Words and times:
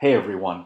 Hey 0.00 0.14
everyone. 0.14 0.64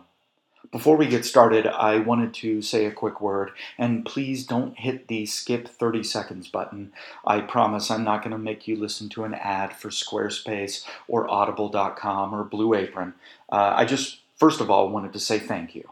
Before 0.70 0.96
we 0.96 1.08
get 1.08 1.24
started, 1.24 1.66
I 1.66 1.98
wanted 1.98 2.32
to 2.34 2.62
say 2.62 2.84
a 2.84 2.92
quick 2.92 3.20
word, 3.20 3.50
and 3.76 4.06
please 4.06 4.46
don't 4.46 4.78
hit 4.78 5.08
the 5.08 5.26
skip 5.26 5.66
30 5.66 6.04
seconds 6.04 6.46
button. 6.46 6.92
I 7.26 7.40
promise 7.40 7.90
I'm 7.90 8.04
not 8.04 8.22
going 8.22 8.30
to 8.30 8.38
make 8.38 8.68
you 8.68 8.76
listen 8.76 9.08
to 9.08 9.24
an 9.24 9.34
ad 9.34 9.72
for 9.72 9.88
Squarespace 9.88 10.84
or 11.08 11.28
Audible.com 11.28 12.32
or 12.32 12.44
Blue 12.44 12.74
Apron. 12.74 13.14
Uh, 13.50 13.72
I 13.74 13.84
just, 13.86 14.20
first 14.36 14.60
of 14.60 14.70
all, 14.70 14.88
wanted 14.88 15.12
to 15.14 15.18
say 15.18 15.40
thank 15.40 15.74
you. 15.74 15.90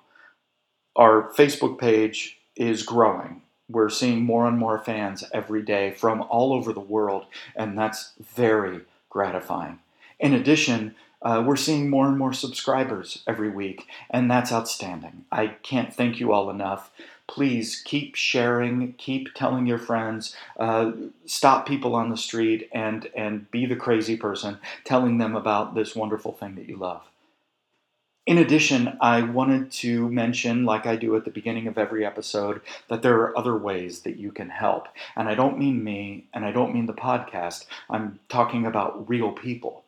Our 0.95 1.33
Facebook 1.33 1.81
page 1.81 2.39
is 2.55 2.85
growing. 2.85 3.43
We're 3.69 3.91
seeing 3.91 4.23
more 4.23 4.47
and 4.47 4.57
more 4.57 4.79
fans 4.79 5.25
every 5.33 5.63
day 5.63 5.91
from 5.91 6.23
all 6.31 6.53
over 6.53 6.73
the 6.73 6.79
world, 6.79 7.27
and 7.57 7.77
that's 7.77 8.13
very 8.21 8.83
gratifying. 9.11 9.81
In 10.21 10.33
addition, 10.33 10.95
uh, 11.23 11.43
we're 11.47 11.57
seeing 11.57 11.89
more 11.89 12.09
and 12.09 12.19
more 12.19 12.33
subscribers 12.33 13.23
every 13.27 13.51
week, 13.51 13.87
and 14.11 14.31
that's 14.31 14.53
outstanding. 14.53 15.25
I 15.31 15.49
can't 15.63 15.95
thank 15.95 16.21
you 16.21 16.33
all 16.33 16.51
enough. 16.51 16.91
Please 17.29 17.81
keep 17.85 18.15
sharing, 18.15 18.93
keep 18.95 19.33
telling 19.35 19.67
your 19.67 19.79
friends, 19.79 20.37
uh, 20.59 20.93
stop 21.25 21.67
people 21.67 21.95
on 21.95 22.11
the 22.11 22.17
street, 22.17 22.69
and, 22.73 23.09
and 23.15 23.51
be 23.51 23.65
the 23.65 23.77
crazy 23.77 24.17
person 24.17 24.59
telling 24.85 25.19
them 25.19 25.35
about 25.37 25.75
this 25.75 25.97
wonderful 25.97 26.33
thing 26.33 26.57
that 26.57 26.69
you 26.69 26.77
love. 26.77 27.03
In 28.25 28.39
addition, 28.39 28.97
I 29.01 29.23
wanted 29.23 29.73
to 29.73 30.09
mention, 30.09 30.65
like 30.65 30.87
I 30.87 30.95
do 30.95 31.17
at 31.17 31.25
the 31.25 31.31
beginning 31.31 31.67
of 31.67 31.77
every 31.77 32.07
episode, 32.07 32.61
that 32.89 33.03
there 33.03 33.17
are 33.21 33.37
other 33.37 33.57
ways 33.57 34.03
that 34.03 34.17
you 34.17 34.31
can 34.31 34.49
help. 34.49 34.87
And 35.17 35.29
I 35.29 35.35
don't 35.35 35.59
mean 35.59 35.83
me, 35.83 36.27
and 36.33 36.45
I 36.45 36.53
don't 36.53 36.73
mean 36.73 36.87
the 36.87 36.93
podcast. 36.93 37.67
I'm 37.91 38.21
talking 38.29 38.65
about 38.65 39.09
real 39.09 39.33
people. 39.33 39.82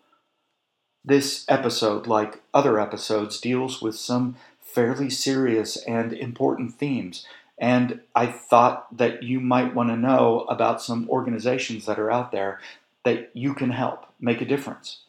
This 1.04 1.44
episode, 1.48 2.06
like 2.06 2.42
other 2.54 2.80
episodes, 2.80 3.38
deals 3.38 3.82
with 3.82 3.94
some 3.94 4.36
fairly 4.58 5.10
serious 5.10 5.76
and 5.76 6.12
important 6.12 6.74
themes. 6.74 7.26
And 7.58 8.00
I 8.14 8.26
thought 8.26 8.96
that 8.96 9.22
you 9.22 9.38
might 9.38 9.74
want 9.74 9.90
to 9.90 9.96
know 9.96 10.40
about 10.48 10.82
some 10.82 11.08
organizations 11.10 11.86
that 11.86 11.98
are 11.98 12.10
out 12.10 12.32
there 12.32 12.60
that 13.04 13.30
you 13.34 13.54
can 13.54 13.70
help 13.70 14.06
make 14.18 14.40
a 14.40 14.46
difference. 14.46 15.00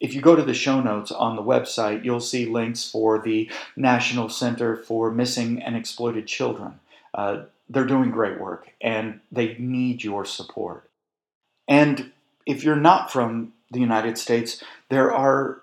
If 0.00 0.14
you 0.14 0.20
go 0.20 0.34
to 0.34 0.42
the 0.42 0.54
show 0.54 0.80
notes 0.80 1.12
on 1.12 1.36
the 1.36 1.42
website, 1.42 2.04
you'll 2.04 2.20
see 2.20 2.46
links 2.46 2.90
for 2.90 3.18
the 3.18 3.50
National 3.76 4.28
Center 4.28 4.76
for 4.76 5.10
Missing 5.10 5.62
and 5.62 5.76
Exploited 5.76 6.26
Children. 6.26 6.80
Uh, 7.12 7.44
they're 7.68 7.86
doing 7.86 8.10
great 8.10 8.40
work 8.40 8.70
and 8.80 9.20
they 9.30 9.56
need 9.58 10.02
your 10.02 10.24
support. 10.24 10.90
And 11.68 12.12
if 12.44 12.64
you're 12.64 12.76
not 12.76 13.12
from 13.12 13.52
the 13.74 13.80
United 13.80 14.16
States, 14.16 14.62
there 14.88 15.12
are 15.12 15.62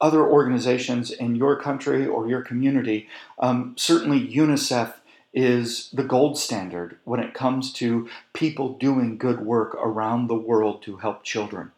other 0.00 0.24
organizations 0.26 1.10
in 1.10 1.34
your 1.34 1.60
country 1.60 2.06
or 2.06 2.26
your 2.26 2.42
community. 2.42 3.08
Um, 3.38 3.74
certainly, 3.76 4.26
UNICEF 4.26 4.94
is 5.32 5.90
the 5.92 6.02
gold 6.02 6.38
standard 6.38 6.98
when 7.04 7.20
it 7.20 7.34
comes 7.34 7.72
to 7.74 8.08
people 8.32 8.78
doing 8.78 9.18
good 9.18 9.40
work 9.40 9.74
around 9.74 10.26
the 10.26 10.34
world 10.34 10.82
to 10.82 10.96
help 10.96 11.22
children. 11.22 11.70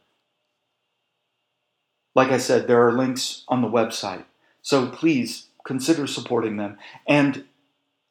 Like 2.15 2.31
I 2.31 2.39
said, 2.39 2.67
there 2.67 2.87
are 2.87 2.93
links 2.93 3.45
on 3.49 3.63
the 3.63 3.69
website. 3.69 4.25
So 4.63 4.87
please 4.89 5.47
consider 5.65 6.07
supporting 6.07 6.57
them 6.57 6.79
and 7.07 7.45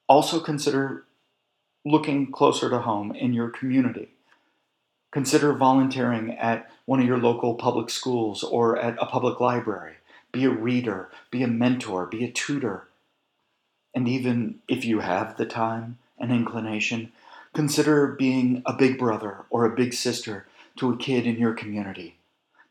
also 0.08 0.40
consider 0.40 1.06
looking 1.86 2.32
closer 2.32 2.70
to 2.70 2.80
home 2.80 3.16
in 3.16 3.34
your 3.34 3.50
community. 3.50 4.10
Consider 5.12 5.54
volunteering 5.54 6.38
at 6.38 6.72
one 6.86 7.02
of 7.02 7.06
your 7.06 7.18
local 7.18 7.56
public 7.56 7.90
schools 7.90 8.44
or 8.44 8.78
at 8.78 8.98
a 9.02 9.06
public 9.06 9.40
library. 9.40 9.96
Be 10.32 10.46
a 10.46 10.50
reader, 10.50 11.10
be 11.30 11.44
a 11.44 11.48
mentor, 11.48 12.06
be 12.06 12.24
a 12.24 12.32
tutor. 12.32 12.88
And 13.94 14.08
even 14.08 14.60
if 14.70 14.86
you 14.86 15.00
have 15.00 15.36
the 15.36 15.46
time 15.46 15.98
and 16.18 16.32
inclination, 16.32 17.12
consider 17.54 18.08
being 18.08 18.64
a 18.66 18.72
big 18.72 18.98
brother 18.98 19.46
or 19.50 19.66
a 19.66 19.76
big 19.76 19.94
sister 19.94 20.48
to 20.78 20.94
a 20.94 20.98
kid 20.98 21.28
in 21.28 21.38
your 21.38 21.54
community. 21.54 22.16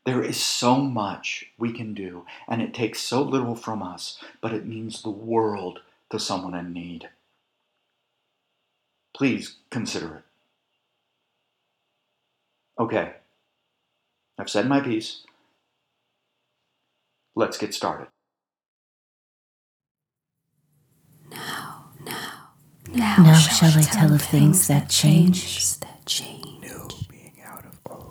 There 0.03 0.23
is 0.23 0.37
so 0.37 0.77
much 0.77 1.51
we 1.59 1.71
can 1.71 1.93
do, 1.93 2.25
and 2.47 2.59
it 2.59 2.73
takes 2.73 3.01
so 3.01 3.21
little 3.21 3.55
from 3.55 3.83
us, 3.83 4.17
but 4.41 4.51
it 4.51 4.65
means 4.65 5.03
the 5.03 5.11
world 5.11 5.81
to 6.09 6.19
someone 6.19 6.55
in 6.55 6.73
need. 6.73 7.09
Please 9.13 9.57
consider 9.69 10.15
it. 10.15 10.23
Okay, 12.79 13.13
I've 14.37 14.49
said 14.49 14.67
my 14.67 14.79
piece. 14.81 15.23
Let's 17.35 17.57
get 17.57 17.73
started. 17.73 18.07
Now, 21.29 21.91
now, 22.03 22.49
now, 22.91 23.15
now 23.23 23.33
shall, 23.33 23.69
shall 23.69 23.79
I 23.79 23.83
tell 23.83 24.13
of 24.13 24.21
things 24.21 24.67
that 24.67 24.89
change? 24.89 25.79
That 25.79 26.05
change. 26.05 26.41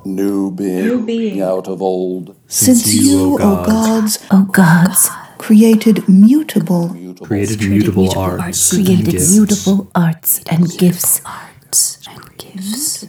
New 0.05 0.51
being, 0.51 0.87
New 0.87 1.05
being. 1.05 1.43
out 1.43 1.69
of 1.69 1.83
old. 1.83 2.35
Since, 2.47 2.85
Since 2.85 2.95
you, 3.05 3.35
O 3.35 3.65
gods, 3.67 4.27
O 4.31 4.45
gods, 4.45 5.11
created 5.37 6.09
mutable, 6.09 6.89
created 7.23 7.61
mutable 7.69 8.19
arts, 8.19 8.71
created 8.73 9.21
mutable 9.31 9.91
arts 9.95 10.43
and 10.51 10.71
gifts, 10.79 11.21
arts 11.27 12.01
and 12.09 12.39
gifts. 12.39 13.05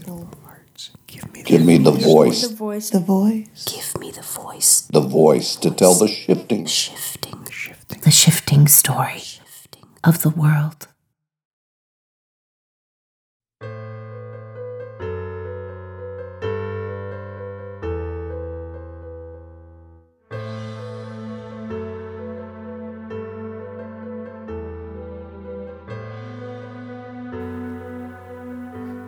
Give 1.46 1.66
me 1.66 1.78
the 1.78 1.92
voice. 1.92 2.48
The 2.48 2.56
voice. 2.56 2.90
The 2.90 3.00
voice. 3.00 3.66
Give 3.66 4.02
me 4.02 4.12
the 4.12 4.22
voice. 4.22 4.82
The 4.92 5.02
voice 5.02 5.56
to 5.58 5.72
tell 5.72 5.94
the 5.96 6.08
shifting, 6.08 6.66
shifting, 6.66 7.46
the 8.04 8.12
shifting 8.12 8.68
story 8.68 9.24
of 10.04 10.22
the 10.22 10.30
world. 10.30 10.88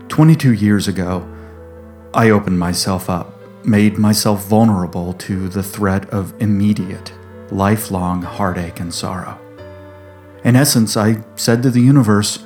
Twenty-two 0.09 0.53
years 0.53 0.87
ago, 0.87 1.27
I 2.15 2.29
opened 2.29 2.59
myself 2.59 3.09
up, 3.09 3.33
made 3.65 3.97
myself 3.97 4.45
vulnerable 4.45 5.13
to 5.13 5.49
the 5.49 5.63
threat 5.63 6.07
of 6.11 6.39
immediate, 6.39 7.11
lifelong 7.49 8.21
heartache 8.21 8.79
and 8.79 8.93
sorrow. 8.93 9.39
In 10.43 10.55
essence, 10.55 10.95
I 10.95 11.23
said 11.35 11.63
to 11.63 11.71
the 11.71 11.81
universe, 11.81 12.45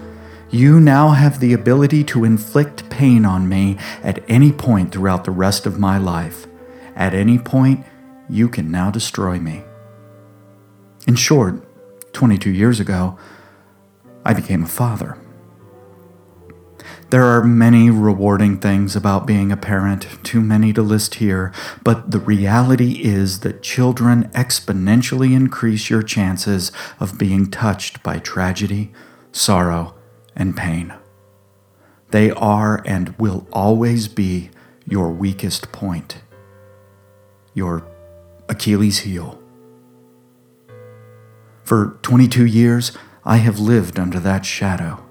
You 0.49 0.79
now 0.79 1.09
have 1.09 1.41
the 1.41 1.51
ability 1.51 2.05
to 2.05 2.23
inflict 2.23 2.89
pain 2.89 3.25
on 3.25 3.49
me 3.49 3.77
at 4.03 4.23
any 4.29 4.53
point 4.53 4.93
throughout 4.93 5.25
the 5.25 5.31
rest 5.31 5.65
of 5.65 5.77
my 5.77 5.97
life. 5.97 6.47
At 6.95 7.13
any 7.13 7.37
point, 7.37 7.85
you 8.29 8.47
can 8.47 8.71
now 8.71 8.89
destroy 8.89 9.37
me. 9.37 9.63
In 11.05 11.15
short, 11.15 11.61
22 12.13 12.51
years 12.51 12.79
ago, 12.79 13.17
I 14.23 14.33
became 14.33 14.63
a 14.63 14.67
father. 14.67 15.17
There 17.09 17.23
are 17.23 17.41
many 17.41 17.89
rewarding 17.89 18.57
things 18.57 18.93
about 18.93 19.25
being 19.25 19.49
a 19.49 19.55
parent, 19.55 20.05
too 20.23 20.41
many 20.41 20.73
to 20.73 20.81
list 20.81 21.15
here, 21.15 21.53
but 21.81 22.11
the 22.11 22.19
reality 22.19 23.01
is 23.01 23.39
that 23.41 23.63
children 23.63 24.25
exponentially 24.35 25.33
increase 25.33 25.89
your 25.89 26.03
chances 26.03 26.69
of 26.99 27.17
being 27.17 27.49
touched 27.49 28.03
by 28.03 28.19
tragedy, 28.19 28.91
sorrow, 29.31 29.95
and 30.35 30.57
pain. 30.57 30.93
They 32.11 32.31
are 32.31 32.83
and 32.85 33.17
will 33.17 33.47
always 33.53 34.09
be 34.09 34.49
your 34.85 35.09
weakest 35.09 35.71
point, 35.71 36.17
your 37.53 37.87
Achilles 38.49 38.99
heel. 38.99 39.41
For 41.63 41.97
22 42.01 42.45
years, 42.45 42.91
I 43.23 43.37
have 43.37 43.59
lived 43.59 43.97
under 43.97 44.19
that 44.19 44.45
shadow 44.45 45.06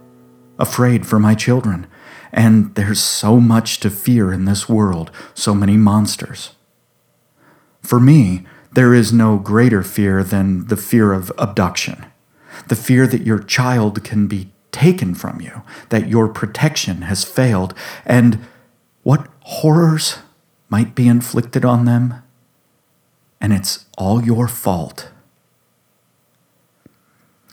afraid 0.58 1.06
for 1.06 1.18
my 1.18 1.34
children. 1.34 1.86
And 2.32 2.74
there's 2.74 3.00
so 3.00 3.40
much 3.40 3.80
to 3.80 3.90
fear 3.90 4.32
in 4.32 4.44
this 4.44 4.68
world, 4.68 5.10
so 5.34 5.54
many 5.54 5.76
monsters. 5.76 6.50
For 7.82 8.00
me, 8.00 8.44
there 8.72 8.92
is 8.92 9.12
no 9.12 9.38
greater 9.38 9.82
fear 9.82 10.22
than 10.22 10.66
the 10.66 10.76
fear 10.76 11.12
of 11.12 11.32
abduction, 11.38 12.06
the 12.68 12.76
fear 12.76 13.06
that 13.06 13.22
your 13.22 13.38
child 13.38 14.04
can 14.04 14.26
be 14.26 14.50
taken 14.70 15.14
from 15.14 15.40
you, 15.40 15.62
that 15.88 16.08
your 16.08 16.28
protection 16.28 17.02
has 17.02 17.24
failed, 17.24 17.72
and 18.04 18.44
what 19.02 19.28
horrors 19.40 20.18
might 20.68 20.94
be 20.94 21.08
inflicted 21.08 21.64
on 21.64 21.84
them. 21.86 22.22
And 23.40 23.52
it's 23.52 23.86
all 23.96 24.22
your 24.22 24.48
fault. 24.48 25.10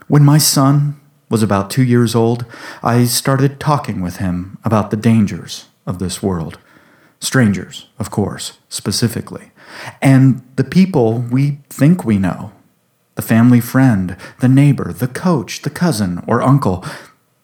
When 0.07 0.25
my 0.25 0.37
son 0.37 0.99
was 1.33 1.41
about 1.41 1.71
two 1.71 1.83
years 1.83 2.13
old, 2.13 2.45
I 2.83 3.05
started 3.05 3.59
talking 3.59 4.01
with 4.01 4.17
him 4.17 4.59
about 4.63 4.91
the 4.91 4.95
dangers 4.95 5.65
of 5.83 5.97
this 5.97 6.21
world. 6.21 6.59
Strangers, 7.19 7.87
of 7.97 8.11
course, 8.11 8.59
specifically, 8.69 9.49
And 9.99 10.43
the 10.57 10.63
people 10.63 11.25
we 11.31 11.57
think 11.69 12.05
we 12.05 12.19
know 12.19 12.51
the 13.15 13.23
family 13.23 13.59
friend, 13.59 14.15
the 14.41 14.47
neighbor, 14.47 14.93
the 14.93 15.07
coach, 15.07 15.63
the 15.63 15.71
cousin, 15.71 16.23
or 16.27 16.43
uncle, 16.43 16.85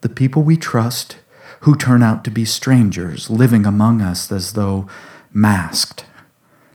the 0.01 0.09
people 0.09 0.43
we 0.43 0.55
trust 0.55 1.17
who 1.61 1.75
turn 1.75 2.03
out 2.03 2.23
to 2.23 2.31
be 2.31 2.45
strangers 2.45 3.31
living 3.31 3.65
among 3.65 4.03
us 4.03 4.31
as 4.31 4.53
though 4.53 4.87
masked, 5.33 6.05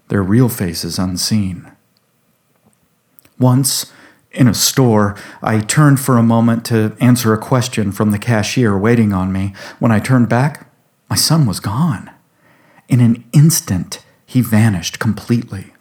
their 0.09 0.23
real 0.23 0.49
faces 0.49 0.99
unseen. 0.99 1.71
Once, 3.39 3.93
in 4.35 4.49
a 4.49 4.55
store, 4.55 5.17
I 5.43 5.61
turned 5.61 6.01
for 6.01 6.19
a 6.19 6.23
moment 6.23 6.65
to 6.67 6.97
answer 7.01 7.33
a 7.33 7.39
question 7.39 7.93
from 7.93 8.11
the 8.11 8.19
cashier 8.19 8.77
waiting 8.77 9.13
on 9.13 9.33
me. 9.33 9.55
When 9.79 9.93
I 9.93 10.01
turned 10.01 10.29
back, 10.29 10.69
my 11.09 11.17
son 11.17 11.47
was 11.47 11.61
gone. 11.61 12.11
In 12.89 13.01
an 13.01 13.25
instant, 13.33 14.05
he 14.27 14.41
vanished 14.41 14.99
completely. 14.99 15.73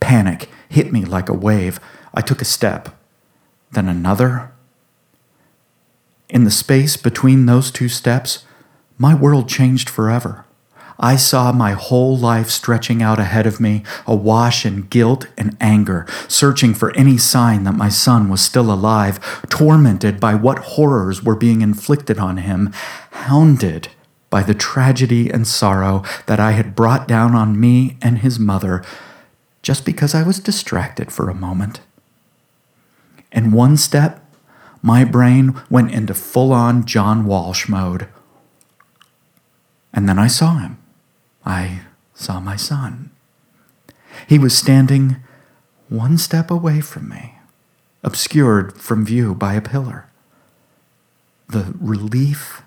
Panic 0.00 0.48
hit 0.68 0.92
me 0.92 1.04
like 1.04 1.28
a 1.28 1.34
wave. 1.34 1.80
I 2.14 2.20
took 2.20 2.40
a 2.40 2.46
step, 2.46 2.88
then 3.72 3.88
another. 3.88 4.52
In 6.28 6.44
the 6.44 6.50
space 6.50 6.96
between 6.96 7.46
those 7.46 7.70
two 7.70 7.88
steps, 7.88 8.44
my 8.96 9.14
world 9.14 9.48
changed 9.48 9.90
forever. 9.90 10.44
I 10.98 11.16
saw 11.16 11.52
my 11.52 11.72
whole 11.72 12.16
life 12.16 12.50
stretching 12.50 13.02
out 13.02 13.18
ahead 13.18 13.46
of 13.46 13.60
me, 13.60 13.82
awash 14.06 14.64
in 14.64 14.82
guilt 14.82 15.26
and 15.36 15.56
anger, 15.60 16.06
searching 16.28 16.74
for 16.74 16.94
any 16.96 17.18
sign 17.18 17.64
that 17.64 17.74
my 17.74 17.88
son 17.88 18.28
was 18.28 18.40
still 18.40 18.72
alive, 18.72 19.18
tormented 19.48 20.20
by 20.20 20.34
what 20.34 20.58
horrors 20.58 21.22
were 21.22 21.36
being 21.36 21.60
inflicted 21.60 22.18
on 22.18 22.38
him, 22.38 22.72
hounded 23.10 23.88
by 24.30 24.42
the 24.42 24.54
tragedy 24.54 25.30
and 25.30 25.46
sorrow 25.46 26.02
that 26.26 26.40
I 26.40 26.52
had 26.52 26.74
brought 26.74 27.06
down 27.06 27.34
on 27.34 27.60
me 27.60 27.98
and 28.00 28.18
his 28.18 28.38
mother 28.38 28.82
just 29.62 29.84
because 29.84 30.14
I 30.14 30.22
was 30.22 30.40
distracted 30.40 31.12
for 31.12 31.28
a 31.28 31.34
moment. 31.34 31.80
In 33.30 33.52
one 33.52 33.76
step, 33.76 34.24
my 34.82 35.04
brain 35.04 35.54
went 35.70 35.92
into 35.92 36.14
full 36.14 36.52
on 36.52 36.84
John 36.84 37.24
Walsh 37.24 37.68
mode. 37.68 38.08
And 39.92 40.08
then 40.08 40.18
I 40.18 40.26
saw 40.26 40.58
him. 40.58 40.81
I 41.44 41.80
saw 42.14 42.40
my 42.40 42.56
son. 42.56 43.10
He 44.26 44.38
was 44.38 44.56
standing 44.56 45.16
one 45.88 46.18
step 46.18 46.50
away 46.50 46.80
from 46.80 47.08
me, 47.08 47.36
obscured 48.02 48.74
from 48.74 49.04
view 49.04 49.34
by 49.34 49.54
a 49.54 49.60
pillar. 49.60 50.06
The 51.48 51.74
relief, 51.80 52.62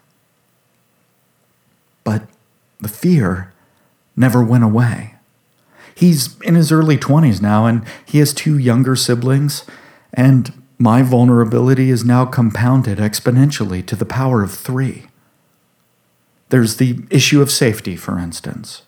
but 2.03 2.23
the 2.79 2.87
fear 2.87 3.53
never 4.15 4.43
went 4.43 4.63
away. 4.63 5.15
He's 5.95 6.39
in 6.41 6.55
his 6.55 6.71
early 6.71 6.97
20s 6.97 7.41
now, 7.41 7.65
and 7.65 7.83
he 8.05 8.19
has 8.19 8.33
two 8.33 8.57
younger 8.57 8.95
siblings, 8.95 9.63
and 10.13 10.61
my 10.77 11.01
vulnerability 11.01 11.89
is 11.89 12.03
now 12.03 12.25
compounded 12.25 12.97
exponentially 12.97 13.85
to 13.85 13.95
the 13.95 14.05
power 14.05 14.43
of 14.43 14.53
three. 14.53 15.07
There's 16.55 16.77
the 16.77 17.03
issue 17.09 17.41
of 17.41 17.51
safety, 17.51 17.97
for 17.97 18.17
instance. 18.17 18.83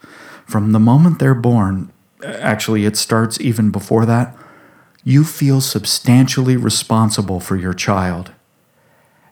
From 0.45 0.71
the 0.71 0.79
moment 0.79 1.19
they're 1.19 1.33
born, 1.33 1.91
actually, 2.23 2.85
it 2.85 2.95
starts 2.95 3.41
even 3.41 3.71
before 3.71 4.05
that, 4.05 4.37
you 5.03 5.25
feel 5.25 5.59
substantially 5.59 6.55
responsible 6.55 7.41
for 7.41 7.57
your 7.57 7.73
child. 7.73 8.31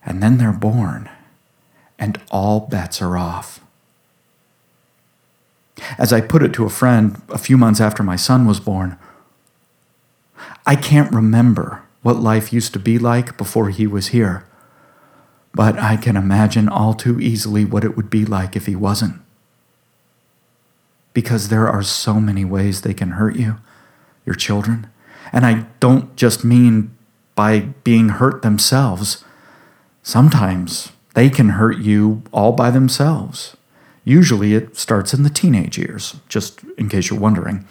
And 0.05 0.21
then 0.21 0.37
they're 0.37 0.51
born, 0.51 1.09
and 1.97 2.19
all 2.29 2.59
bets 2.59 3.01
are 3.01 3.15
off. 3.17 3.61
As 5.97 6.11
I 6.11 6.19
put 6.19 6.43
it 6.43 6.51
to 6.55 6.65
a 6.65 6.69
friend 6.69 7.21
a 7.29 7.37
few 7.37 7.55
months 7.55 7.79
after 7.79 8.03
my 8.03 8.17
son 8.17 8.45
was 8.45 8.59
born, 8.59 8.97
I 10.65 10.75
can't 10.75 11.13
remember 11.13 11.83
what 12.01 12.17
life 12.17 12.51
used 12.51 12.73
to 12.73 12.79
be 12.79 12.99
like 12.99 13.37
before 13.37 13.69
he 13.69 13.87
was 13.87 14.07
here 14.07 14.45
but 15.55 15.79
I 15.79 15.95
can 15.95 16.17
imagine 16.17 16.67
all 16.67 16.93
too 16.93 17.17
easily 17.19 17.63
what 17.63 17.85
it 17.85 17.95
would 17.95 18.09
be 18.09 18.25
like 18.25 18.57
if 18.57 18.65
he 18.65 18.75
wasn't. 18.75 19.21
Because 21.13 21.47
there 21.47 21.69
are 21.69 21.81
so 21.81 22.19
many 22.19 22.43
ways 22.43 22.81
they 22.81 22.93
can 22.93 23.11
hurt 23.11 23.37
you, 23.37 23.55
your 24.25 24.35
children. 24.35 24.87
And 25.31 25.45
I 25.45 25.65
don't 25.79 26.13
just 26.17 26.43
mean 26.43 26.93
by 27.35 27.61
being 27.85 28.09
hurt 28.09 28.41
themselves. 28.41 29.23
Sometimes 30.03 30.91
they 31.13 31.29
can 31.29 31.49
hurt 31.51 31.77
you 31.77 32.21
all 32.33 32.51
by 32.51 32.69
themselves. 32.69 33.55
Usually 34.03 34.55
it 34.55 34.75
starts 34.75 35.13
in 35.13 35.23
the 35.23 35.29
teenage 35.29 35.77
years, 35.77 36.17
just 36.27 36.63
in 36.77 36.89
case 36.89 37.09
you're 37.09 37.19
wondering. 37.19 37.65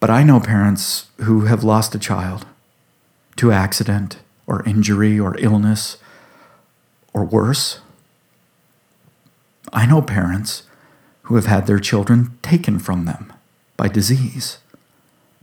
But 0.00 0.10
I 0.10 0.22
know 0.22 0.38
parents 0.38 1.06
who 1.22 1.46
have 1.46 1.64
lost 1.64 1.94
a 1.94 1.98
child 1.98 2.44
to 3.36 3.52
accident 3.52 4.18
or 4.46 4.64
injury 4.64 5.18
or 5.18 5.36
illness 5.38 5.96
or 7.12 7.24
worse. 7.24 7.80
I 9.72 9.86
know 9.86 10.02
parents 10.02 10.62
who 11.22 11.34
have 11.34 11.46
had 11.46 11.66
their 11.66 11.80
children 11.80 12.38
taken 12.42 12.78
from 12.78 13.04
them 13.04 13.32
by 13.76 13.88
disease, 13.88 14.58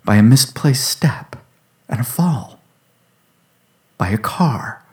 by 0.05 0.15
a 0.15 0.23
misplaced 0.23 0.89
step 0.89 1.35
and 1.89 1.99
a 1.99 2.03
fall, 2.03 2.59
by 3.97 4.09
a 4.09 4.17
car, 4.17 4.83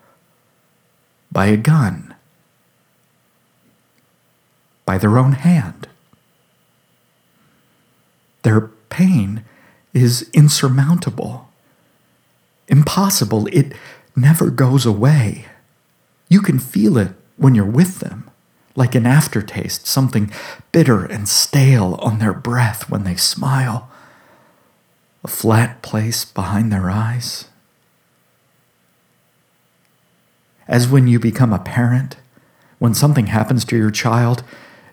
by 1.30 1.46
a 1.46 1.56
gun, 1.56 2.14
by 4.84 4.98
their 4.98 5.16
own 5.16 5.32
hand. 5.32 5.86
Their 8.42 8.62
pain 8.88 9.44
is 9.94 10.28
insurmountable, 10.32 11.48
impossible. 12.68 13.46
It 13.52 13.72
never 14.20 14.50
goes 14.50 14.86
away. 14.86 15.46
You 16.28 16.40
can 16.40 16.58
feel 16.58 16.98
it 16.98 17.12
when 17.36 17.54
you're 17.54 17.64
with 17.64 18.00
them, 18.00 18.30
like 18.76 18.94
an 18.94 19.06
aftertaste, 19.06 19.86
something 19.86 20.30
bitter 20.72 21.04
and 21.04 21.28
stale 21.28 21.98
on 22.00 22.18
their 22.18 22.32
breath 22.32 22.90
when 22.90 23.04
they 23.04 23.16
smile, 23.16 23.90
a 25.24 25.28
flat 25.28 25.82
place 25.82 26.24
behind 26.24 26.72
their 26.72 26.90
eyes. 26.90 27.46
As 30.68 30.86
when 30.86 31.08
you 31.08 31.18
become 31.18 31.52
a 31.52 31.58
parent, 31.58 32.16
when 32.78 32.94
something 32.94 33.26
happens 33.26 33.64
to 33.66 33.76
your 33.76 33.90
child, 33.90 34.44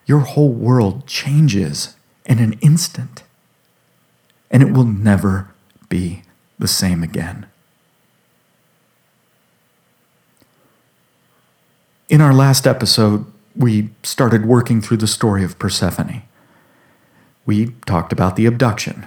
your 0.06 0.20
whole 0.20 0.52
world 0.52 1.06
changes 1.06 1.96
in 2.26 2.40
an 2.40 2.54
instant, 2.62 3.24
and 4.50 4.64
it 4.64 4.72
will 4.72 4.86
never 4.86 5.50
be 5.88 6.24
the 6.58 6.68
same 6.68 7.04
again. 7.04 7.46
In 12.10 12.22
our 12.22 12.34
last 12.34 12.66
episode, 12.66 13.26
we 13.54 13.90
started 14.02 14.46
working 14.46 14.80
through 14.80 14.96
the 14.96 15.08
story 15.08 15.44
of 15.44 15.60
Persephone. 15.60 16.22
We 17.46 17.74
talked 17.86 18.14
about 18.14 18.38
the 18.38 18.46
abduction. 18.46 19.06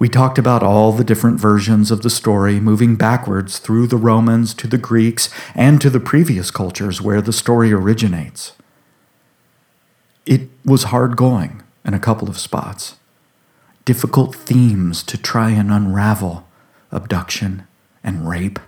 We 0.00 0.08
talked 0.08 0.36
about 0.36 0.64
all 0.64 0.90
the 0.90 1.04
different 1.04 1.38
versions 1.38 1.92
of 1.92 2.02
the 2.02 2.10
story, 2.10 2.58
moving 2.58 2.96
backwards 2.96 3.60
through 3.60 3.86
the 3.86 3.96
Romans 3.96 4.52
to 4.54 4.66
the 4.66 4.78
Greeks 4.78 5.30
and 5.54 5.80
to 5.80 5.90
the 5.90 6.00
previous 6.00 6.50
cultures 6.50 7.00
where 7.00 7.22
the 7.22 7.32
story 7.32 7.72
originates. 7.72 8.52
It 10.26 10.48
was 10.64 10.84
hard 10.84 11.16
going 11.16 11.62
in 11.84 11.94
a 11.94 12.00
couple 12.00 12.28
of 12.28 12.40
spots. 12.40 12.96
Difficult 13.84 14.34
themes 14.34 15.04
to 15.04 15.16
try 15.16 15.50
and 15.50 15.70
unravel 15.70 16.48
abduction 16.90 17.68
and 18.02 18.28
rape 18.28 18.58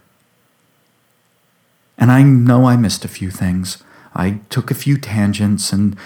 and 2.00 2.11
I 2.11 2.23
know 2.23 2.64
I 2.64 2.76
missed 2.76 3.04
a 3.04 3.09
few 3.09 3.30
things. 3.30 3.85
I 4.14 4.40
took 4.49 4.71
a 4.71 4.75
few 4.75 4.97
tangents, 4.97 5.73
and 5.73 5.97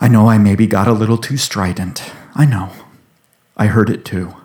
I 0.00 0.06
know 0.06 0.28
I 0.28 0.36
maybe 0.38 0.66
got 0.66 0.86
a 0.86 0.92
little 0.92 1.18
too 1.18 1.38
strident. 1.38 2.12
I 2.34 2.44
know. 2.44 2.70
I 3.56 3.66
heard 3.66 3.90
it 3.90 4.04
too. 4.04 4.36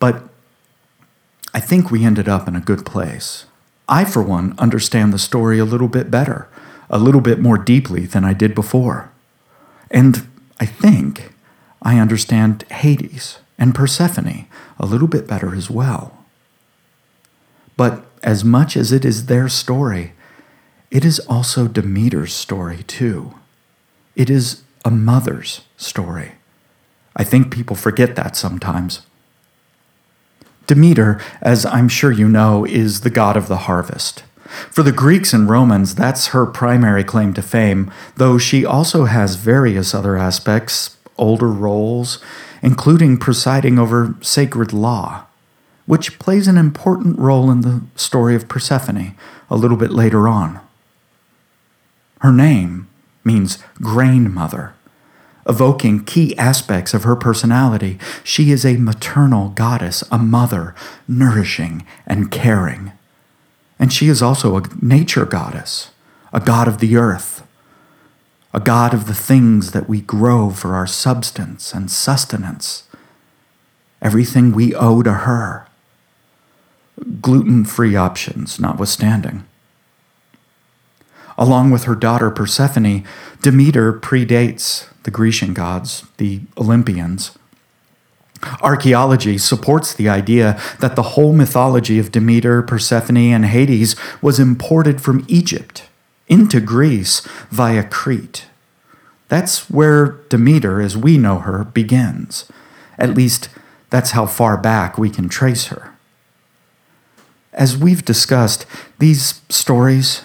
But 0.00 0.24
I 1.54 1.60
think 1.60 1.90
we 1.90 2.04
ended 2.04 2.28
up 2.28 2.46
in 2.46 2.56
a 2.56 2.60
good 2.60 2.84
place. 2.84 3.46
I, 3.88 4.04
for 4.04 4.22
one, 4.22 4.54
understand 4.58 5.14
the 5.14 5.18
story 5.18 5.58
a 5.58 5.64
little 5.64 5.88
bit 5.88 6.10
better, 6.10 6.48
a 6.90 6.98
little 6.98 7.22
bit 7.22 7.38
more 7.38 7.56
deeply 7.56 8.04
than 8.04 8.24
I 8.24 8.34
did 8.34 8.54
before. 8.54 9.10
And 9.90 10.28
I 10.60 10.66
think 10.66 11.32
I 11.80 11.98
understand 11.98 12.64
Hades 12.70 13.38
and 13.58 13.74
Persephone 13.74 14.46
a 14.78 14.86
little 14.86 15.08
bit 15.08 15.26
better 15.26 15.54
as 15.54 15.70
well. 15.70 16.17
But 17.78 18.04
as 18.24 18.44
much 18.44 18.76
as 18.76 18.90
it 18.90 19.04
is 19.04 19.26
their 19.26 19.48
story, 19.48 20.12
it 20.90 21.04
is 21.04 21.20
also 21.20 21.68
Demeter's 21.68 22.34
story, 22.34 22.82
too. 22.82 23.34
It 24.16 24.28
is 24.28 24.64
a 24.84 24.90
mother's 24.90 25.62
story. 25.76 26.32
I 27.14 27.22
think 27.22 27.52
people 27.52 27.76
forget 27.76 28.16
that 28.16 28.34
sometimes. 28.34 29.02
Demeter, 30.66 31.20
as 31.40 31.64
I'm 31.64 31.88
sure 31.88 32.10
you 32.10 32.28
know, 32.28 32.64
is 32.64 33.00
the 33.00 33.10
god 33.10 33.36
of 33.36 33.46
the 33.46 33.64
harvest. 33.68 34.24
For 34.70 34.82
the 34.82 34.92
Greeks 34.92 35.32
and 35.32 35.48
Romans, 35.48 35.94
that's 35.94 36.28
her 36.28 36.46
primary 36.46 37.04
claim 37.04 37.32
to 37.34 37.42
fame, 37.42 37.92
though 38.16 38.38
she 38.38 38.64
also 38.64 39.04
has 39.04 39.36
various 39.36 39.94
other 39.94 40.16
aspects, 40.16 40.96
older 41.16 41.48
roles, 41.48 42.18
including 42.60 43.18
presiding 43.18 43.78
over 43.78 44.16
sacred 44.20 44.72
law, 44.72 45.27
which 45.88 46.18
plays 46.18 46.46
an 46.46 46.58
important 46.58 47.18
role 47.18 47.50
in 47.50 47.62
the 47.62 47.80
story 47.96 48.34
of 48.34 48.46
Persephone 48.46 49.16
a 49.48 49.56
little 49.56 49.78
bit 49.78 49.90
later 49.90 50.28
on. 50.28 50.60
Her 52.20 52.30
name 52.30 52.90
means 53.24 53.58
grain 53.80 54.32
mother, 54.32 54.74
evoking 55.48 56.04
key 56.04 56.36
aspects 56.36 56.92
of 56.92 57.04
her 57.04 57.16
personality. 57.16 57.98
She 58.22 58.50
is 58.50 58.66
a 58.66 58.76
maternal 58.76 59.48
goddess, 59.48 60.04
a 60.12 60.18
mother, 60.18 60.74
nourishing 61.08 61.86
and 62.06 62.30
caring. 62.30 62.92
And 63.78 63.90
she 63.90 64.08
is 64.08 64.20
also 64.20 64.58
a 64.58 64.64
nature 64.82 65.24
goddess, 65.24 65.90
a 66.34 66.40
god 66.40 66.68
of 66.68 66.80
the 66.80 66.98
earth, 66.98 67.46
a 68.52 68.60
god 68.60 68.92
of 68.92 69.06
the 69.06 69.14
things 69.14 69.72
that 69.72 69.88
we 69.88 70.02
grow 70.02 70.50
for 70.50 70.74
our 70.74 70.86
substance 70.86 71.72
and 71.72 71.90
sustenance. 71.90 72.82
Everything 74.02 74.52
we 74.52 74.74
owe 74.74 75.02
to 75.02 75.14
her. 75.14 75.64
Gluten 77.20 77.64
free 77.64 77.96
options 77.96 78.58
notwithstanding. 78.58 79.44
Along 81.36 81.70
with 81.70 81.84
her 81.84 81.94
daughter 81.94 82.30
Persephone, 82.30 83.04
Demeter 83.42 83.92
predates 83.92 84.88
the 85.04 85.10
Grecian 85.10 85.54
gods, 85.54 86.04
the 86.16 86.40
Olympians. 86.56 87.38
Archaeology 88.60 89.38
supports 89.38 89.94
the 89.94 90.08
idea 90.08 90.60
that 90.80 90.96
the 90.96 91.14
whole 91.14 91.32
mythology 91.32 91.98
of 91.98 92.12
Demeter, 92.12 92.62
Persephone, 92.62 93.16
and 93.16 93.46
Hades 93.46 93.96
was 94.20 94.38
imported 94.38 95.00
from 95.00 95.24
Egypt 95.28 95.84
into 96.28 96.60
Greece 96.60 97.20
via 97.50 97.84
Crete. 97.84 98.46
That's 99.28 99.70
where 99.70 100.18
Demeter, 100.28 100.80
as 100.80 100.96
we 100.96 101.18
know 101.18 101.38
her, 101.38 101.64
begins. 101.64 102.50
At 102.98 103.14
least, 103.14 103.48
that's 103.90 104.12
how 104.12 104.26
far 104.26 104.56
back 104.56 104.98
we 104.98 105.10
can 105.10 105.28
trace 105.28 105.66
her. 105.66 105.94
As 107.58 107.76
we've 107.76 108.04
discussed, 108.04 108.66
these 109.00 109.42
stories 109.48 110.22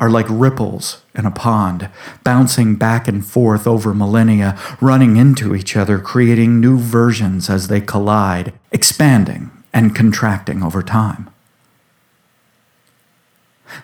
are 0.00 0.10
like 0.10 0.26
ripples 0.28 1.02
in 1.14 1.24
a 1.24 1.30
pond, 1.30 1.88
bouncing 2.24 2.74
back 2.74 3.06
and 3.06 3.24
forth 3.24 3.68
over 3.68 3.94
millennia, 3.94 4.58
running 4.80 5.16
into 5.16 5.54
each 5.54 5.76
other, 5.76 6.00
creating 6.00 6.60
new 6.60 6.76
versions 6.76 7.48
as 7.48 7.68
they 7.68 7.80
collide, 7.80 8.52
expanding 8.72 9.52
and 9.72 9.94
contracting 9.94 10.60
over 10.60 10.82
time. 10.82 11.30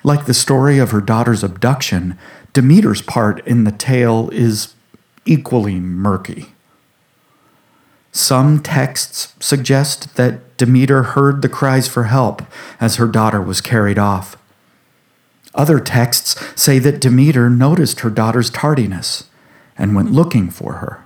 Like 0.02 0.26
the 0.26 0.35
story 0.35 0.78
of 0.78 0.90
her 0.90 1.00
daughter's 1.00 1.44
abduction, 1.44 2.18
Demeter's 2.52 3.00
part 3.00 3.46
in 3.46 3.62
the 3.62 3.70
tale 3.70 4.28
is 4.32 4.75
equally 5.25 5.78
murky. 5.78 6.55
Some 8.16 8.62
texts 8.62 9.35
suggest 9.40 10.16
that 10.16 10.56
Demeter 10.56 11.02
heard 11.02 11.42
the 11.42 11.50
cries 11.50 11.87
for 11.87 12.04
help 12.04 12.40
as 12.80 12.96
her 12.96 13.06
daughter 13.06 13.42
was 13.42 13.61
carried 13.61 13.99
off. 13.99 14.38
Other 15.54 15.78
texts 15.78 16.35
say 16.58 16.78
that 16.78 16.99
Demeter 16.99 17.50
noticed 17.50 18.00
her 18.00 18.08
daughter's 18.08 18.49
tardiness 18.49 19.25
and 19.76 19.94
went 19.94 20.12
looking 20.12 20.49
for 20.49 20.76
her. 20.76 21.04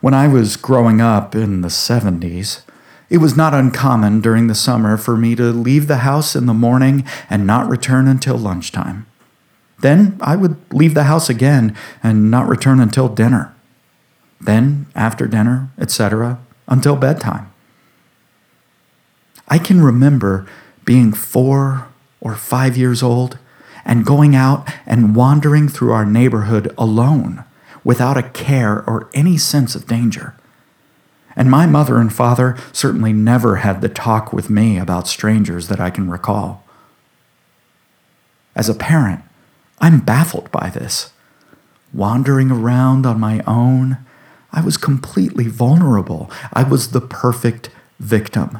When 0.00 0.14
I 0.14 0.26
was 0.26 0.56
growing 0.56 1.00
up 1.00 1.36
in 1.36 1.60
the 1.60 1.68
70s, 1.68 2.62
it 3.08 3.18
was 3.18 3.36
not 3.36 3.54
uncommon 3.54 4.20
during 4.20 4.48
the 4.48 4.54
summer 4.56 4.96
for 4.96 5.16
me 5.16 5.36
to 5.36 5.52
leave 5.52 5.86
the 5.86 5.98
house 5.98 6.34
in 6.34 6.46
the 6.46 6.52
morning 6.52 7.04
and 7.30 7.46
not 7.46 7.68
return 7.68 8.08
until 8.08 8.36
lunchtime. 8.36 9.06
Then 9.78 10.18
I 10.20 10.34
would 10.34 10.56
leave 10.74 10.94
the 10.94 11.04
house 11.04 11.30
again 11.30 11.76
and 12.02 12.32
not 12.32 12.48
return 12.48 12.80
until 12.80 13.08
dinner. 13.08 13.54
Then, 14.40 14.86
after 14.94 15.26
dinner, 15.26 15.70
etc., 15.78 16.38
until 16.66 16.96
bedtime. 16.96 17.50
I 19.48 19.58
can 19.58 19.80
remember 19.80 20.46
being 20.84 21.12
four 21.12 21.88
or 22.20 22.34
five 22.34 22.76
years 22.76 23.02
old 23.02 23.38
and 23.84 24.04
going 24.04 24.36
out 24.36 24.68
and 24.86 25.16
wandering 25.16 25.68
through 25.68 25.92
our 25.92 26.04
neighborhood 26.04 26.72
alone 26.76 27.44
without 27.82 28.18
a 28.18 28.22
care 28.22 28.84
or 28.88 29.08
any 29.14 29.38
sense 29.38 29.74
of 29.74 29.86
danger. 29.86 30.34
And 31.34 31.50
my 31.50 31.66
mother 31.66 31.98
and 31.98 32.12
father 32.12 32.56
certainly 32.72 33.12
never 33.12 33.56
had 33.56 33.80
the 33.80 33.88
talk 33.88 34.32
with 34.32 34.50
me 34.50 34.76
about 34.76 35.08
strangers 35.08 35.68
that 35.68 35.80
I 35.80 35.88
can 35.88 36.10
recall. 36.10 36.64
As 38.54 38.68
a 38.68 38.74
parent, 38.74 39.22
I'm 39.80 40.00
baffled 40.00 40.50
by 40.50 40.68
this. 40.68 41.12
Wandering 41.94 42.50
around 42.50 43.06
on 43.06 43.20
my 43.20 43.40
own, 43.46 43.98
I 44.52 44.60
was 44.60 44.76
completely 44.76 45.46
vulnerable. 45.46 46.30
I 46.52 46.62
was 46.62 46.90
the 46.90 47.00
perfect 47.00 47.70
victim. 48.00 48.58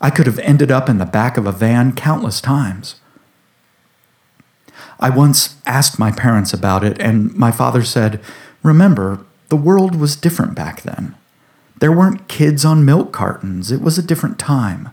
I 0.00 0.10
could 0.10 0.26
have 0.26 0.38
ended 0.40 0.70
up 0.70 0.88
in 0.88 0.98
the 0.98 1.06
back 1.06 1.36
of 1.36 1.46
a 1.46 1.52
van 1.52 1.94
countless 1.94 2.40
times. 2.40 2.96
I 5.00 5.10
once 5.10 5.56
asked 5.66 5.98
my 5.98 6.10
parents 6.10 6.52
about 6.52 6.84
it, 6.84 6.98
and 7.00 7.34
my 7.34 7.50
father 7.50 7.82
said, 7.82 8.20
Remember, 8.62 9.24
the 9.48 9.56
world 9.56 9.94
was 9.94 10.16
different 10.16 10.54
back 10.54 10.82
then. 10.82 11.14
There 11.80 11.92
weren't 11.92 12.28
kids 12.28 12.64
on 12.64 12.84
milk 12.84 13.12
cartons, 13.12 13.72
it 13.72 13.80
was 13.80 13.98
a 13.98 14.02
different 14.02 14.38
time. 14.38 14.90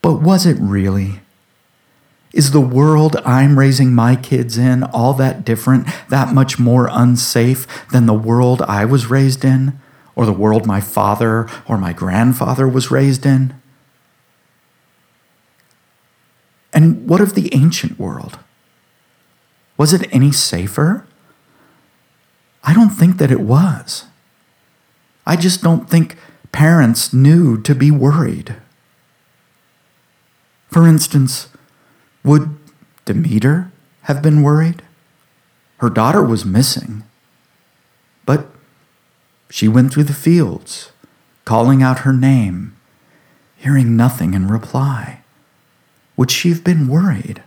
But 0.00 0.14
was 0.14 0.46
it 0.46 0.56
really? 0.60 1.20
Is 2.32 2.52
the 2.52 2.60
world 2.60 3.16
I'm 3.24 3.58
raising 3.58 3.94
my 3.94 4.16
kids 4.16 4.56
in 4.56 4.82
all 4.82 5.12
that 5.14 5.44
different, 5.44 5.86
that 6.08 6.32
much 6.32 6.58
more 6.58 6.88
unsafe 6.90 7.66
than 7.90 8.06
the 8.06 8.14
world 8.14 8.62
I 8.62 8.84
was 8.84 9.06
raised 9.06 9.44
in? 9.44 9.78
or 10.14 10.26
the 10.26 10.32
world 10.32 10.66
my 10.66 10.80
father 10.80 11.48
or 11.66 11.78
my 11.78 11.92
grandfather 11.92 12.68
was 12.68 12.90
raised 12.90 13.24
in? 13.24 13.54
And 16.72 17.08
what 17.08 17.20
of 17.20 17.34
the 17.34 17.54
ancient 17.54 17.98
world? 17.98 18.38
Was 19.76 19.92
it 19.92 20.08
any 20.12 20.32
safer? 20.32 21.06
I 22.64 22.74
don't 22.74 22.90
think 22.90 23.18
that 23.18 23.30
it 23.30 23.40
was. 23.40 24.04
I 25.26 25.36
just 25.36 25.62
don't 25.62 25.88
think 25.88 26.16
parents 26.50 27.12
knew 27.12 27.60
to 27.62 27.74
be 27.74 27.90
worried. 27.90 28.56
For 30.70 30.86
instance, 30.86 31.48
would 32.24 32.56
Demeter 33.04 33.70
have 34.02 34.22
been 34.22 34.42
worried? 34.42 34.82
Her 35.78 35.90
daughter 35.90 36.22
was 36.22 36.44
missing. 36.44 37.02
But 38.24 38.46
she 39.50 39.68
went 39.68 39.92
through 39.92 40.04
the 40.04 40.12
fields, 40.12 40.92
calling 41.44 41.82
out 41.82 42.00
her 42.00 42.12
name, 42.12 42.76
hearing 43.56 43.96
nothing 43.96 44.34
in 44.34 44.48
reply. 44.48 45.20
Would 46.16 46.30
she 46.30 46.50
have 46.50 46.62
been 46.62 46.88
worried? 46.88 47.42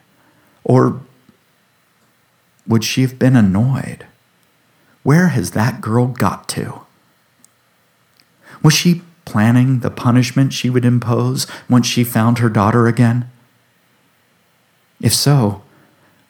Or 0.63 1.01
would 2.67 2.83
she 2.83 3.01
have 3.01 3.17
been 3.17 3.35
annoyed? 3.35 4.05
Where 5.03 5.29
has 5.29 5.51
that 5.51 5.81
girl 5.81 6.07
got 6.07 6.49
to? 6.49 6.81
Was 8.63 8.73
she 8.73 9.03
planning 9.23 9.79
the 9.79 9.91
punishment 9.91 10.53
she 10.53 10.69
would 10.69 10.85
impose 10.85 11.47
once 11.69 11.85
she 11.85 12.03
found 12.03 12.39
her 12.39 12.49
daughter 12.49 12.87
again? 12.87 13.29
If 15.01 15.13
so, 15.13 15.63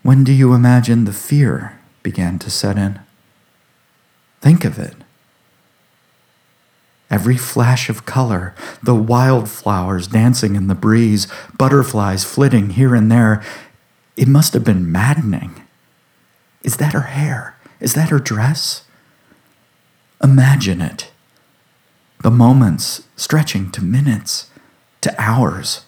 when 0.01 0.23
do 0.23 0.31
you 0.31 0.53
imagine 0.53 1.05
the 1.05 1.13
fear 1.13 1.79
began 2.03 2.39
to 2.39 2.49
set 2.49 2.77
in? 2.77 2.99
Think 4.41 4.65
of 4.65 4.77
it 4.77 4.95
every 7.09 7.37
flash 7.37 7.89
of 7.89 8.05
color, 8.05 8.53
the 8.83 8.93
wildflowers 8.93 10.07
dancing 10.07 10.55
in 10.55 10.67
the 10.67 10.75
breeze, 10.75 11.27
butterflies 11.57 12.25
flitting 12.25 12.71
here 12.71 12.93
and 12.93 13.11
there. 13.11 13.41
It 14.17 14.27
must 14.27 14.53
have 14.53 14.63
been 14.65 14.91
maddening. 14.91 15.61
Is 16.63 16.77
that 16.77 16.93
her 16.93 17.01
hair? 17.01 17.55
Is 17.79 17.93
that 17.93 18.09
her 18.09 18.19
dress? 18.19 18.83
Imagine 20.21 20.81
it. 20.81 21.11
The 22.21 22.31
moments 22.31 23.07
stretching 23.15 23.71
to 23.71 23.83
minutes, 23.83 24.49
to 25.01 25.13
hours, 25.21 25.84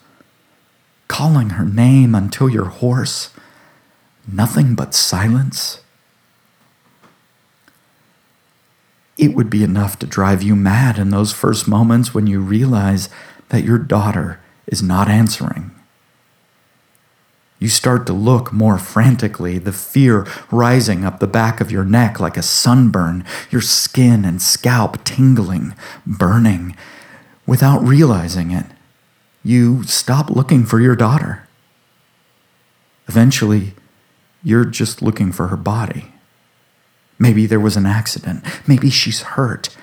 calling 1.08 1.52
her 1.52 1.66
name 1.66 2.16
until 2.16 2.50
you're 2.50 2.66
hoarse. 2.66 3.32
Nothing 4.28 4.76
but 4.76 4.94
silence 4.94 5.80
it 9.18 9.34
would 9.34 9.50
be 9.50 9.64
enough 9.64 9.98
to 10.00 10.06
drive 10.06 10.44
you 10.44 10.56
mad 10.56 10.98
in 10.98 11.10
those 11.10 11.34
first 11.34 11.68
moments 11.68 12.14
when 12.14 12.28
you 12.28 12.40
realize 12.40 13.10
that 13.50 13.64
your 13.64 13.78
daughter 13.78 14.40
is 14.68 14.84
not 14.84 15.10
answering. 15.10 15.72
You 17.60 17.70
start 17.70 18.06
to 18.06 18.14
look 18.14 18.54
more 18.54 18.78
frantically, 18.78 19.58
the 19.58 19.72
fear 19.72 20.28
rising 20.52 21.04
up 21.04 21.20
the 21.20 21.28
back 21.28 21.60
of 21.60 21.72
your 21.72 21.84
neck 21.84 22.20
like 22.20 22.38
a 22.38 22.44
sunburn, 22.44 23.26
your 23.50 23.62
skin 23.62 24.24
and 24.24 24.40
scalp 24.40 25.04
tingling, 25.04 25.74
burning. 26.06 26.78
Without 27.48 27.82
realizing 27.84 28.52
it, 28.52 28.68
you 29.48 29.84
stop 29.84 30.30
looking 30.30 30.66
for 30.66 30.82
your 30.82 30.96
daughter. 30.96 31.48
Eventually, 33.08 33.74
you're 34.44 34.66
just 34.66 35.02
looking 35.02 35.32
for 35.32 35.48
her 35.48 35.58
body. 35.58 36.12
Maybe 37.18 37.46
there 37.46 37.60
was 37.60 37.78
an 37.78 37.86
accident. 37.86 38.44
Maybe 38.68 38.90
she's 38.90 39.22
hurt. 39.22 39.76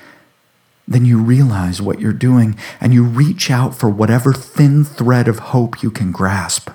Then 0.86 1.06
you 1.06 1.18
realize 1.18 1.80
what 1.80 1.98
you're 1.98 2.12
doing 2.12 2.58
and 2.80 2.92
you 2.92 3.02
reach 3.02 3.50
out 3.50 3.74
for 3.74 3.88
whatever 3.88 4.34
thin 4.34 4.84
thread 4.84 5.28
of 5.28 5.38
hope 5.38 5.82
you 5.82 5.90
can 5.90 6.12
grasp. 6.12 6.68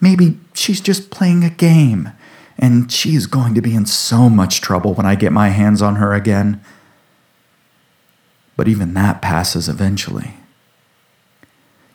Maybe 0.00 0.40
she's 0.54 0.80
just 0.80 1.10
playing 1.10 1.44
a 1.44 1.50
game 1.50 2.10
and 2.58 2.90
she 2.90 3.14
is 3.14 3.28
going 3.28 3.54
to 3.54 3.62
be 3.62 3.74
in 3.74 3.86
so 3.86 4.28
much 4.28 4.60
trouble 4.60 4.94
when 4.94 5.06
I 5.06 5.14
get 5.14 5.32
my 5.32 5.50
hands 5.50 5.82
on 5.82 5.96
her 5.96 6.12
again. 6.12 6.60
But 8.56 8.66
even 8.66 8.94
that 8.94 9.22
passes 9.22 9.68
eventually. 9.68 10.34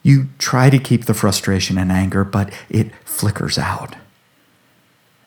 You 0.04 0.30
try 0.38 0.70
to 0.70 0.80
keep 0.80 1.06
the 1.06 1.14
frustration 1.14 1.78
and 1.78 1.92
anger, 1.92 2.24
but 2.24 2.52
it 2.70 2.92
flickers 3.06 3.58
out. 3.58 3.96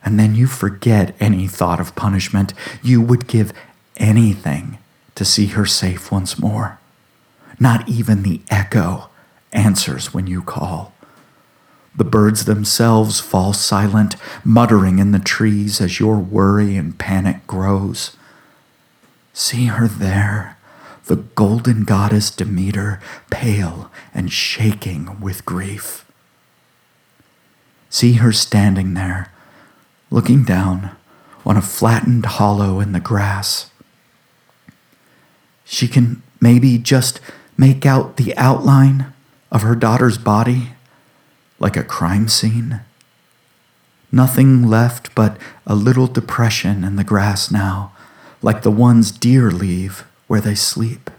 And 0.04 0.18
then 0.18 0.34
you 0.34 0.46
forget 0.46 1.14
any 1.20 1.46
thought 1.46 1.80
of 1.80 1.94
punishment. 1.94 2.52
You 2.82 3.00
would 3.00 3.26
give 3.26 3.52
anything 3.96 4.78
to 5.14 5.24
see 5.24 5.46
her 5.46 5.64
safe 5.64 6.10
once 6.12 6.38
more. 6.38 6.78
Not 7.58 7.88
even 7.88 8.22
the 8.22 8.42
echo 8.50 9.08
answers 9.52 10.12
when 10.12 10.26
you 10.26 10.42
call. 10.42 10.92
The 11.96 12.04
birds 12.04 12.44
themselves 12.44 13.20
fall 13.20 13.52
silent, 13.52 14.16
muttering 14.42 14.98
in 14.98 15.12
the 15.12 15.20
trees 15.20 15.80
as 15.80 16.00
your 16.00 16.18
worry 16.18 16.76
and 16.76 16.98
panic 16.98 17.46
grows. 17.46 18.16
See 19.32 19.66
her 19.66 19.86
there, 19.86 20.58
the 21.06 21.16
golden 21.16 21.84
goddess 21.84 22.30
Demeter, 22.30 23.00
pale 23.30 23.90
and 24.14 24.32
shaking 24.32 25.20
with 25.20 25.44
grief. 25.44 26.10
See 27.90 28.14
her 28.14 28.32
standing 28.32 28.94
there, 28.94 29.30
looking 30.10 30.44
down 30.44 30.96
on 31.44 31.56
a 31.56 31.62
flattened 31.62 32.24
hollow 32.26 32.80
in 32.80 32.92
the 32.92 33.00
grass. 33.00 33.70
She 35.64 35.88
can 35.88 36.22
maybe 36.40 36.78
just 36.78 37.20
make 37.56 37.84
out 37.84 38.16
the 38.16 38.36
outline 38.36 39.12
of 39.52 39.62
her 39.62 39.74
daughter's 39.74 40.18
body 40.18 40.70
like 41.58 41.76
a 41.76 41.84
crime 41.84 42.28
scene. 42.28 42.80
Nothing 44.10 44.66
left 44.66 45.14
but 45.14 45.36
a 45.66 45.74
little 45.74 46.06
depression 46.06 46.82
in 46.82 46.96
the 46.96 47.04
grass 47.04 47.50
now, 47.50 47.92
like 48.42 48.62
the 48.62 48.70
ones 48.70 49.12
deer 49.12 49.50
leave 49.50 50.04
where 50.34 50.40
they 50.40 50.56
sleep. 50.56 51.12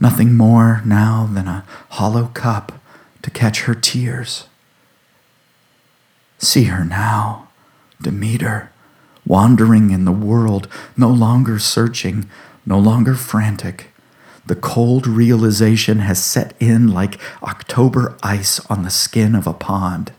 Nothing 0.00 0.34
more 0.34 0.80
now 0.86 1.28
than 1.30 1.46
a 1.46 1.62
hollow 1.90 2.28
cup 2.28 2.80
to 3.20 3.28
catch 3.30 3.64
her 3.64 3.74
tears. 3.74 4.46
See 6.38 6.64
her 6.64 6.86
now, 6.86 7.48
Demeter, 8.00 8.70
wandering 9.26 9.90
in 9.90 10.06
the 10.06 10.10
world, 10.10 10.68
no 10.96 11.10
longer 11.10 11.58
searching, 11.58 12.30
no 12.64 12.78
longer 12.78 13.14
frantic 13.14 13.90
the 14.46 14.56
cold 14.56 15.06
realization 15.06 15.98
has 15.98 16.24
set 16.24 16.54
in 16.58 16.88
like 16.88 17.20
October 17.42 18.16
ice 18.22 18.58
on 18.70 18.84
the 18.84 18.90
skin 18.90 19.34
of 19.34 19.46
a 19.46 19.52
pond. 19.52 20.12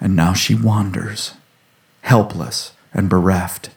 And 0.00 0.14
now 0.14 0.32
she 0.32 0.54
wanders, 0.54 1.32
helpless 2.02 2.72
and 2.94 3.08
bereft. 3.08 3.70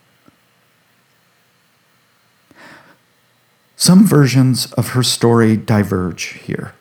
Some 3.84 4.08
versions 4.08 4.72
of 4.76 4.92
her 4.92 5.04
story 5.04 5.58
diverge 5.58 6.40
here, 6.46 6.74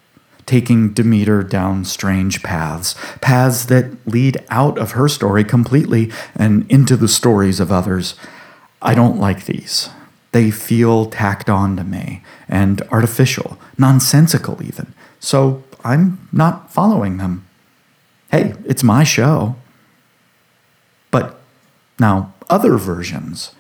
taking 0.47 0.92
Demeter 0.92 1.42
down 1.42 1.85
strange 1.85 2.44
paths, 2.44 2.94
paths 3.21 3.66
that 3.66 4.06
lead 4.06 4.37
out 4.50 4.78
of 4.78 4.92
her 4.92 5.09
story 5.09 5.42
completely 5.42 6.12
and 6.37 6.64
into 6.71 6.97
the 6.97 7.09
stories 7.09 7.59
of 7.59 7.73
others. 7.73 8.14
I 8.80 8.94
don't 8.94 9.18
like 9.18 9.47
these. 9.47 9.88
They 10.30 10.52
feel 10.52 11.07
tacked 11.07 11.50
on 11.50 11.76
to 11.76 11.83
me 11.83 12.22
and 12.48 12.83
artificial, 12.92 13.59
nonsensical 13.76 14.62
even. 14.62 14.94
So 15.18 15.64
I'm 15.83 16.29
not 16.31 16.72
following 16.72 17.16
them. 17.16 17.44
Hey, 18.31 18.55
it's 18.64 18.85
my 18.85 19.03
show. 19.03 19.57
But 21.11 21.40
now, 21.98 22.33
other 22.48 22.76
versions, 22.76 23.57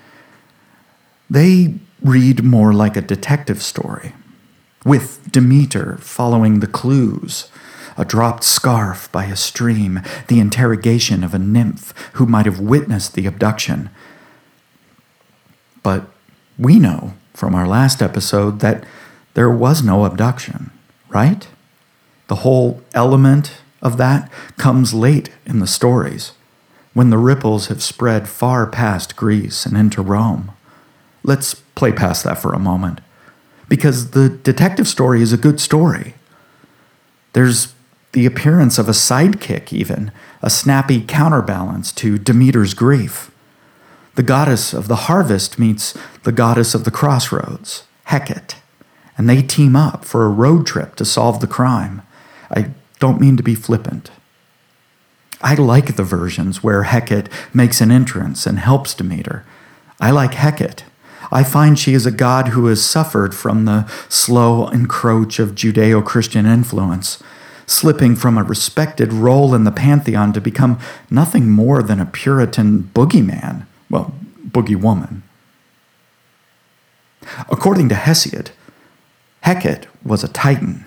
they 1.28 1.80
read 2.02 2.42
more 2.42 2.72
like 2.72 2.96
a 2.96 3.00
detective 3.00 3.62
story, 3.62 4.14
with 4.84 5.30
Demeter 5.30 5.96
following 5.98 6.60
the 6.60 6.66
clues 6.66 7.48
a 7.96 8.04
dropped 8.04 8.44
scarf 8.44 9.10
by 9.12 9.26
a 9.26 9.36
stream, 9.36 10.00
the 10.28 10.40
interrogation 10.40 11.22
of 11.22 11.34
a 11.34 11.38
nymph 11.38 11.92
who 12.14 12.26
might 12.26 12.46
have 12.46 12.60
witnessed 12.60 13.14
the 13.14 13.26
abduction. 13.26 13.90
But 15.82 16.06
we 16.58 16.78
know 16.78 17.14
from 17.34 17.54
our 17.54 17.66
last 17.66 18.02
episode 18.02 18.60
that 18.60 18.84
there 19.34 19.50
was 19.50 19.82
no 19.82 20.04
abduction, 20.04 20.70
right? 21.08 21.46
The 22.28 22.36
whole 22.36 22.82
element 22.94 23.52
of 23.82 23.96
that 23.96 24.30
comes 24.56 24.94
late 24.94 25.30
in 25.44 25.58
the 25.58 25.66
stories, 25.66 26.32
when 26.94 27.10
the 27.10 27.18
ripples 27.18 27.66
have 27.66 27.82
spread 27.82 28.28
far 28.28 28.66
past 28.66 29.16
Greece 29.16 29.66
and 29.66 29.76
into 29.76 30.02
Rome. 30.02 30.52
Let's 31.22 31.54
play 31.54 31.92
past 31.92 32.24
that 32.24 32.38
for 32.38 32.52
a 32.52 32.58
moment, 32.58 33.00
because 33.68 34.10
the 34.10 34.28
detective 34.28 34.88
story 34.88 35.22
is 35.22 35.32
a 35.32 35.36
good 35.38 35.60
story. 35.60 36.14
There's 37.32 37.74
the 38.12 38.26
appearance 38.26 38.78
of 38.78 38.88
a 38.88 38.92
sidekick, 38.92 39.72
even, 39.72 40.12
a 40.42 40.50
snappy 40.50 41.00
counterbalance 41.00 41.92
to 41.92 42.18
Demeter's 42.18 42.74
grief. 42.74 43.30
The 44.14 44.22
goddess 44.22 44.74
of 44.74 44.88
the 44.88 45.06
harvest 45.06 45.58
meets 45.58 45.96
the 46.24 46.32
goddess 46.32 46.74
of 46.74 46.84
the 46.84 46.90
crossroads, 46.90 47.84
Hecate, 48.04 48.56
and 49.16 49.30
they 49.30 49.40
team 49.40 49.74
up 49.74 50.04
for 50.04 50.24
a 50.24 50.28
road 50.28 50.66
trip 50.66 50.96
to 50.96 51.04
solve 51.04 51.40
the 51.40 51.46
crime. 51.46 52.02
I 52.50 52.72
don't 52.98 53.20
mean 53.20 53.38
to 53.38 53.42
be 53.42 53.54
flippant. 53.54 54.10
I 55.40 55.54
like 55.54 55.96
the 55.96 56.04
versions 56.04 56.62
where 56.62 56.82
Hecate 56.82 57.28
makes 57.54 57.80
an 57.80 57.90
entrance 57.90 58.46
and 58.46 58.58
helps 58.58 58.94
Demeter. 58.94 59.44
I 59.98 60.10
like 60.10 60.34
Hecate. 60.34 60.84
I 61.32 61.42
find 61.44 61.78
she 61.78 61.94
is 61.94 62.06
a 62.06 62.10
god 62.10 62.48
who 62.48 62.66
has 62.66 62.84
suffered 62.84 63.34
from 63.34 63.64
the 63.64 63.90
slow 64.08 64.68
encroach 64.68 65.38
of 65.38 65.54
Judeo 65.54 66.04
Christian 66.04 66.46
influence, 66.46 67.22
slipping 67.66 68.14
from 68.14 68.38
a 68.38 68.44
respected 68.44 69.12
role 69.12 69.54
in 69.54 69.64
the 69.64 69.72
pantheon 69.72 70.32
to 70.34 70.40
become 70.40 70.78
nothing 71.10 71.50
more 71.50 71.82
than 71.82 71.98
a 72.00 72.06
Puritan 72.06 72.90
boogeyman 72.94 73.66
well, 73.92 74.14
boogie 74.48 74.74
woman. 74.74 75.22
According 77.50 77.90
to 77.90 77.94
Hesiod, 77.94 78.48
Hecate 79.42 79.86
was 80.02 80.24
a 80.24 80.28
Titan. 80.28 80.84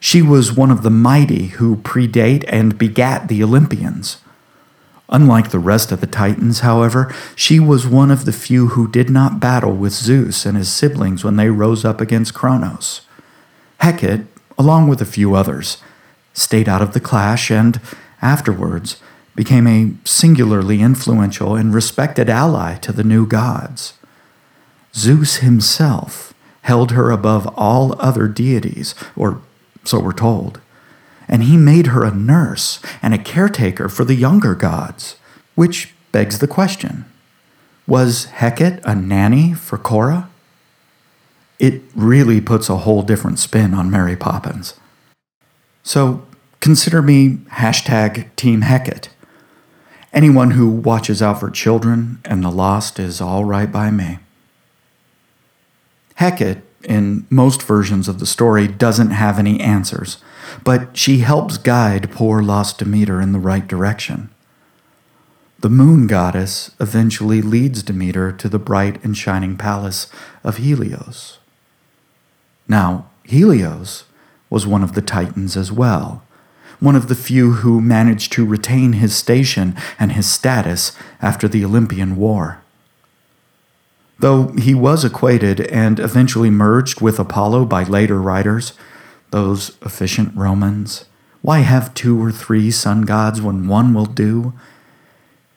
She 0.00 0.20
was 0.20 0.52
one 0.52 0.72
of 0.72 0.82
the 0.82 0.90
mighty 0.90 1.46
who 1.58 1.76
predate 1.76 2.44
and 2.48 2.76
begat 2.76 3.28
the 3.28 3.42
Olympians. 3.42 4.21
Unlike 5.12 5.50
the 5.50 5.58
rest 5.58 5.92
of 5.92 6.00
the 6.00 6.06
Titans, 6.06 6.60
however, 6.60 7.14
she 7.36 7.60
was 7.60 7.86
one 7.86 8.10
of 8.10 8.24
the 8.24 8.32
few 8.32 8.68
who 8.68 8.88
did 8.88 9.10
not 9.10 9.38
battle 9.38 9.76
with 9.76 9.92
Zeus 9.92 10.46
and 10.46 10.56
his 10.56 10.72
siblings 10.72 11.22
when 11.22 11.36
they 11.36 11.50
rose 11.50 11.84
up 11.84 12.00
against 12.00 12.32
Kronos. 12.32 13.02
Hecate, 13.80 14.24
along 14.56 14.88
with 14.88 15.02
a 15.02 15.06
few 15.06 15.34
others, 15.34 15.76
stayed 16.32 16.66
out 16.66 16.80
of 16.80 16.94
the 16.94 17.00
clash 17.00 17.50
and, 17.50 17.78
afterwards, 18.22 19.02
became 19.34 19.66
a 19.66 19.92
singularly 20.06 20.80
influential 20.80 21.56
and 21.56 21.74
respected 21.74 22.30
ally 22.30 22.76
to 22.76 22.90
the 22.90 23.04
new 23.04 23.26
gods. 23.26 23.92
Zeus 24.94 25.36
himself 25.36 26.32
held 26.62 26.92
her 26.92 27.10
above 27.10 27.46
all 27.54 28.00
other 28.00 28.28
deities, 28.28 28.94
or 29.14 29.42
so 29.84 30.00
we're 30.00 30.12
told, 30.14 30.61
and 31.32 31.44
he 31.44 31.56
made 31.56 31.88
her 31.88 32.04
a 32.04 32.14
nurse 32.14 32.78
and 33.00 33.14
a 33.14 33.18
caretaker 33.18 33.88
for 33.88 34.04
the 34.04 34.14
younger 34.14 34.54
gods, 34.54 35.16
which 35.54 35.94
begs 36.12 36.38
the 36.38 36.46
question 36.46 37.06
was 37.84 38.26
Hecate 38.26 38.80
a 38.84 38.94
nanny 38.94 39.54
for 39.54 39.78
Cora? 39.78 40.28
It 41.58 41.82
really 41.96 42.40
puts 42.40 42.68
a 42.68 42.76
whole 42.76 43.02
different 43.02 43.38
spin 43.38 43.72
on 43.74 43.90
Mary 43.90 44.14
Poppins. 44.14 44.74
So 45.82 46.24
consider 46.60 47.02
me 47.02 47.38
hashtag 47.50 48.34
Team 48.36 48.60
Hecate. 48.60 49.08
Anyone 50.12 50.52
who 50.52 50.68
watches 50.68 51.22
out 51.22 51.40
for 51.40 51.50
children 51.50 52.20
and 52.24 52.44
the 52.44 52.50
lost 52.50 52.98
is 52.98 53.20
all 53.20 53.44
right 53.44 53.72
by 53.72 53.90
me. 53.90 54.18
Hecate, 56.16 56.58
in 56.84 57.26
most 57.30 57.62
versions 57.62 58.06
of 58.06 58.18
the 58.20 58.26
story, 58.26 58.68
doesn't 58.68 59.10
have 59.10 59.38
any 59.38 59.58
answers, 59.60 60.18
but 60.64 60.96
she 60.96 61.18
helps 61.18 61.58
guide 61.58 62.10
poor 62.10 62.42
lost 62.42 62.78
Demeter 62.78 63.20
in 63.20 63.32
the 63.32 63.38
right 63.38 63.66
direction. 63.66 64.30
The 65.60 65.70
moon 65.70 66.08
goddess 66.08 66.72
eventually 66.80 67.40
leads 67.40 67.82
Demeter 67.84 68.32
to 68.32 68.48
the 68.48 68.58
bright 68.58 69.02
and 69.04 69.16
shining 69.16 69.56
palace 69.56 70.08
of 70.42 70.56
Helios. 70.56 71.38
Now, 72.66 73.06
Helios 73.24 74.04
was 74.50 74.66
one 74.66 74.82
of 74.82 74.94
the 74.94 75.02
Titans 75.02 75.56
as 75.56 75.70
well, 75.70 76.24
one 76.80 76.96
of 76.96 77.06
the 77.06 77.14
few 77.14 77.52
who 77.52 77.80
managed 77.80 78.32
to 78.32 78.44
retain 78.44 78.94
his 78.94 79.14
station 79.14 79.76
and 80.00 80.12
his 80.12 80.28
status 80.28 80.92
after 81.20 81.46
the 81.46 81.64
Olympian 81.64 82.16
War. 82.16 82.60
Though 84.18 84.48
he 84.52 84.74
was 84.74 85.04
equated 85.04 85.60
and 85.60 86.00
eventually 86.00 86.50
merged 86.50 87.00
with 87.00 87.18
Apollo 87.20 87.66
by 87.66 87.84
later 87.84 88.20
writers, 88.20 88.72
those 89.32 89.76
efficient 89.82 90.34
Romans, 90.36 91.06
why 91.42 91.58
have 91.60 91.92
two 91.92 92.22
or 92.22 92.30
three 92.30 92.70
sun 92.70 93.02
gods 93.02 93.42
when 93.42 93.66
one 93.66 93.92
will 93.92 94.06
do? 94.06 94.52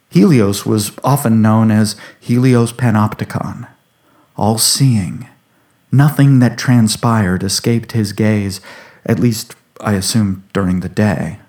Helios 0.09 0.65
was 0.65 0.91
often 1.03 1.41
known 1.41 1.69
as 1.69 1.95
Helios 2.19 2.73
Panopticon, 2.73 3.67
all 4.35 4.57
seeing. 4.57 5.27
Nothing 5.91 6.39
that 6.39 6.57
transpired 6.57 7.43
escaped 7.43 7.91
his 7.91 8.13
gaze, 8.13 8.59
at 9.05 9.19
least, 9.19 9.55
I 9.79 9.93
assume, 9.93 10.43
during 10.53 10.79
the 10.79 10.89
day. 10.89 11.39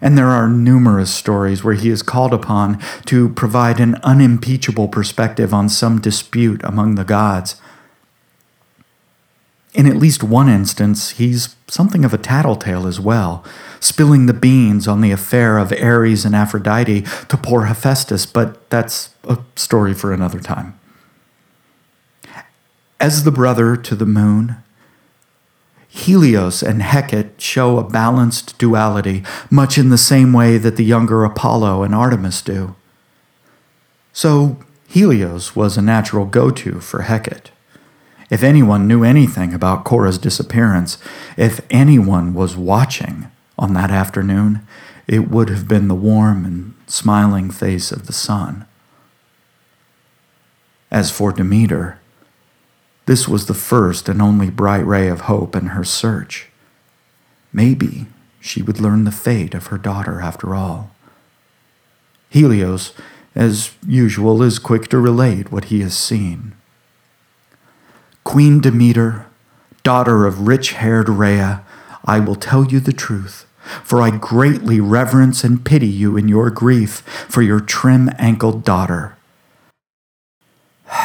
And 0.00 0.18
there 0.18 0.28
are 0.28 0.48
numerous 0.48 1.14
stories 1.14 1.62
where 1.62 1.74
he 1.74 1.88
is 1.88 2.02
called 2.02 2.34
upon 2.34 2.80
to 3.06 3.28
provide 3.28 3.78
an 3.78 3.94
unimpeachable 4.02 4.88
perspective 4.88 5.54
on 5.54 5.68
some 5.68 6.00
dispute 6.00 6.60
among 6.64 6.96
the 6.96 7.04
gods. 7.04 7.54
In 9.74 9.86
at 9.86 9.96
least 9.96 10.22
one 10.22 10.48
instance, 10.48 11.10
he's 11.12 11.56
something 11.66 12.04
of 12.04 12.12
a 12.12 12.18
tattletale 12.18 12.86
as 12.86 13.00
well, 13.00 13.42
spilling 13.80 14.26
the 14.26 14.34
beans 14.34 14.86
on 14.86 15.00
the 15.00 15.12
affair 15.12 15.56
of 15.56 15.72
Ares 15.72 16.26
and 16.26 16.36
Aphrodite 16.36 17.02
to 17.28 17.36
poor 17.38 17.64
Hephaestus, 17.64 18.26
but 18.26 18.68
that's 18.68 19.14
a 19.24 19.38
story 19.56 19.94
for 19.94 20.12
another 20.12 20.40
time. 20.40 20.78
As 23.00 23.24
the 23.24 23.32
brother 23.32 23.76
to 23.76 23.94
the 23.94 24.06
moon, 24.06 24.56
Helios 25.88 26.62
and 26.62 26.82
Hecate 26.82 27.40
show 27.40 27.78
a 27.78 27.84
balanced 27.84 28.58
duality, 28.58 29.24
much 29.50 29.76
in 29.76 29.88
the 29.88 29.98
same 29.98 30.32
way 30.32 30.56
that 30.56 30.76
the 30.76 30.84
younger 30.84 31.24
Apollo 31.24 31.82
and 31.82 31.94
Artemis 31.94 32.40
do. 32.40 32.74
So, 34.12 34.58
Helios 34.86 35.56
was 35.56 35.76
a 35.76 35.82
natural 35.82 36.26
go 36.26 36.50
to 36.50 36.80
for 36.80 37.02
Hecate. 37.02 37.50
If 38.32 38.42
anyone 38.42 38.88
knew 38.88 39.04
anything 39.04 39.52
about 39.52 39.84
Cora's 39.84 40.16
disappearance, 40.16 40.96
if 41.36 41.60
anyone 41.68 42.32
was 42.32 42.56
watching 42.56 43.30
on 43.58 43.74
that 43.74 43.90
afternoon, 43.90 44.66
it 45.06 45.28
would 45.28 45.50
have 45.50 45.68
been 45.68 45.88
the 45.88 45.94
warm 45.94 46.46
and 46.46 46.72
smiling 46.86 47.50
face 47.50 47.92
of 47.92 48.06
the 48.06 48.14
sun. 48.14 48.64
As 50.90 51.10
for 51.10 51.30
Demeter, 51.30 52.00
this 53.04 53.28
was 53.28 53.44
the 53.44 53.54
first 53.54 54.08
and 54.08 54.22
only 54.22 54.48
bright 54.48 54.86
ray 54.86 55.08
of 55.08 55.22
hope 55.22 55.54
in 55.54 55.66
her 55.66 55.84
search. 55.84 56.48
Maybe 57.52 58.06
she 58.40 58.62
would 58.62 58.80
learn 58.80 59.04
the 59.04 59.12
fate 59.12 59.52
of 59.52 59.66
her 59.66 59.76
daughter 59.76 60.22
after 60.22 60.54
all. 60.54 60.90
Helios, 62.30 62.94
as 63.34 63.72
usual, 63.86 64.42
is 64.42 64.58
quick 64.58 64.88
to 64.88 64.98
relate 64.98 65.52
what 65.52 65.66
he 65.66 65.82
has 65.82 65.94
seen. 65.94 66.54
Queen 68.24 68.60
Demeter, 68.60 69.26
daughter 69.82 70.26
of 70.26 70.46
rich 70.46 70.72
haired 70.72 71.08
Rhea, 71.08 71.64
I 72.04 72.20
will 72.20 72.36
tell 72.36 72.64
you 72.64 72.80
the 72.80 72.92
truth, 72.92 73.46
for 73.82 74.00
I 74.00 74.10
greatly 74.10 74.80
reverence 74.80 75.44
and 75.44 75.64
pity 75.64 75.88
you 75.88 76.16
in 76.16 76.28
your 76.28 76.50
grief 76.50 77.00
for 77.28 77.42
your 77.42 77.60
trim 77.60 78.10
ankled 78.18 78.64
daughter. 78.64 79.16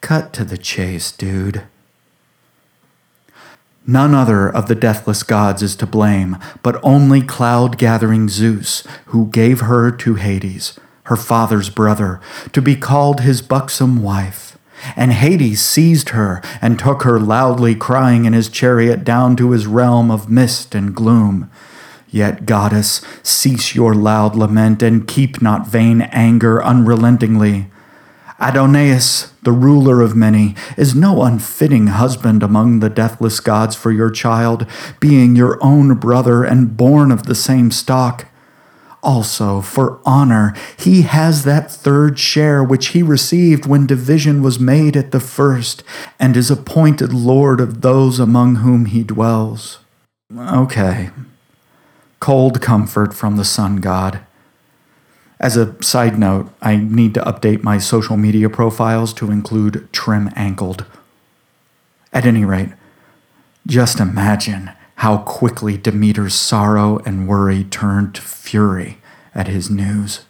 Cut 0.00 0.32
to 0.34 0.44
the 0.44 0.58
chase, 0.58 1.10
dude. 1.12 1.64
None 3.86 4.14
other 4.14 4.48
of 4.48 4.66
the 4.66 4.74
deathless 4.74 5.22
gods 5.22 5.62
is 5.62 5.76
to 5.76 5.86
blame, 5.86 6.38
but 6.62 6.80
only 6.82 7.22
cloud 7.22 7.78
gathering 7.78 8.28
Zeus, 8.28 8.82
who 9.06 9.28
gave 9.28 9.60
her 9.60 9.92
to 9.92 10.16
Hades, 10.16 10.78
her 11.04 11.16
father's 11.16 11.70
brother, 11.70 12.20
to 12.52 12.60
be 12.60 12.74
called 12.74 13.20
his 13.20 13.42
buxom 13.42 14.02
wife. 14.02 14.55
And 14.94 15.12
Hades 15.12 15.62
seized 15.62 16.10
her 16.10 16.40
and 16.60 16.78
took 16.78 17.02
her 17.02 17.18
loudly 17.18 17.74
crying 17.74 18.24
in 18.24 18.32
his 18.32 18.48
chariot 18.48 19.04
down 19.04 19.36
to 19.36 19.50
his 19.50 19.66
realm 19.66 20.10
of 20.10 20.30
mist 20.30 20.74
and 20.74 20.94
gloom. 20.94 21.50
Yet, 22.08 22.46
goddess, 22.46 23.02
cease 23.22 23.74
your 23.74 23.94
loud 23.94 24.36
lament 24.36 24.82
and 24.82 25.06
keep 25.06 25.42
not 25.42 25.66
vain 25.66 26.02
anger 26.02 26.62
unrelentingly. 26.62 27.70
Aidoneus, 28.38 29.32
the 29.42 29.52
ruler 29.52 30.02
of 30.02 30.14
many, 30.14 30.54
is 30.76 30.94
no 30.94 31.22
unfitting 31.22 31.86
husband 31.86 32.42
among 32.42 32.80
the 32.80 32.90
deathless 32.90 33.40
gods 33.40 33.74
for 33.74 33.90
your 33.90 34.10
child, 34.10 34.66
being 35.00 35.34
your 35.34 35.58
own 35.62 35.94
brother 35.94 36.44
and 36.44 36.76
born 36.76 37.10
of 37.10 37.24
the 37.24 37.34
same 37.34 37.70
stock. 37.70 38.26
Also, 39.06 39.60
for 39.60 40.00
honor, 40.04 40.52
he 40.76 41.02
has 41.02 41.44
that 41.44 41.70
third 41.70 42.18
share 42.18 42.64
which 42.64 42.88
he 42.88 43.04
received 43.04 43.64
when 43.64 43.86
division 43.86 44.42
was 44.42 44.58
made 44.58 44.96
at 44.96 45.12
the 45.12 45.20
first, 45.20 45.84
and 46.18 46.36
is 46.36 46.50
appointed 46.50 47.12
Lord 47.14 47.60
of 47.60 47.82
those 47.82 48.18
among 48.18 48.56
whom 48.56 48.86
he 48.86 49.04
dwells. 49.04 49.78
Okay. 50.36 51.10
Cold 52.18 52.60
comfort 52.60 53.14
from 53.14 53.36
the 53.36 53.44
sun 53.44 53.76
god. 53.76 54.18
As 55.38 55.56
a 55.56 55.80
side 55.80 56.18
note, 56.18 56.50
I 56.60 56.74
need 56.74 57.14
to 57.14 57.20
update 57.20 57.62
my 57.62 57.78
social 57.78 58.16
media 58.16 58.50
profiles 58.50 59.12
to 59.14 59.30
include 59.30 59.88
trim 59.92 60.32
ankled. 60.34 60.84
At 62.12 62.26
any 62.26 62.44
rate, 62.44 62.70
just 63.68 64.00
imagine 64.00 64.72
how 64.96 65.18
quickly 65.18 65.76
Demeter's 65.76 66.34
sorrow 66.34 66.98
and 67.04 67.28
worry 67.28 67.64
turned 67.64 68.14
to 68.14 68.22
fury 68.22 68.98
at 69.34 69.48
his 69.48 69.70
news. 69.70 70.24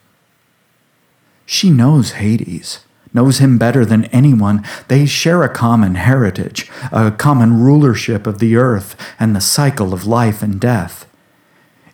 She 1.44 1.70
knows 1.70 2.12
Hades, 2.12 2.80
knows 3.14 3.38
him 3.38 3.58
better 3.58 3.84
than 3.84 4.06
anyone. 4.06 4.64
They 4.88 5.06
share 5.06 5.42
a 5.42 5.48
common 5.48 5.94
heritage, 5.94 6.70
a 6.90 7.12
common 7.12 7.60
rulership 7.60 8.26
of 8.26 8.40
the 8.40 8.56
earth 8.56 8.96
and 9.18 9.34
the 9.34 9.40
cycle 9.40 9.94
of 9.94 10.06
life 10.06 10.42
and 10.42 10.60
death. 10.60 11.08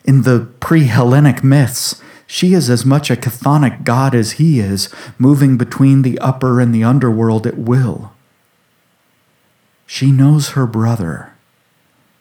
In 0.05 0.23
the 0.23 0.49
pre 0.59 0.85
Hellenic 0.85 1.45
myths, 1.45 2.01
she 2.27 2.55
is 2.55 2.71
as 2.71 2.87
much 2.87 3.11
a 3.11 3.17
chthonic 3.17 3.85
god 3.85 4.15
as 4.15 4.33
he 4.33 4.59
is, 4.59 4.89
moving 5.19 5.59
between 5.59 6.01
the 6.01 6.19
upper 6.19 6.61
and 6.61 6.75
the 6.75 6.83
underworld 6.83 7.47
at 7.47 7.59
will. 7.59 8.13
She 9.87 10.11
knows 10.11 10.51
her 10.51 10.67
brother. 10.67 11.32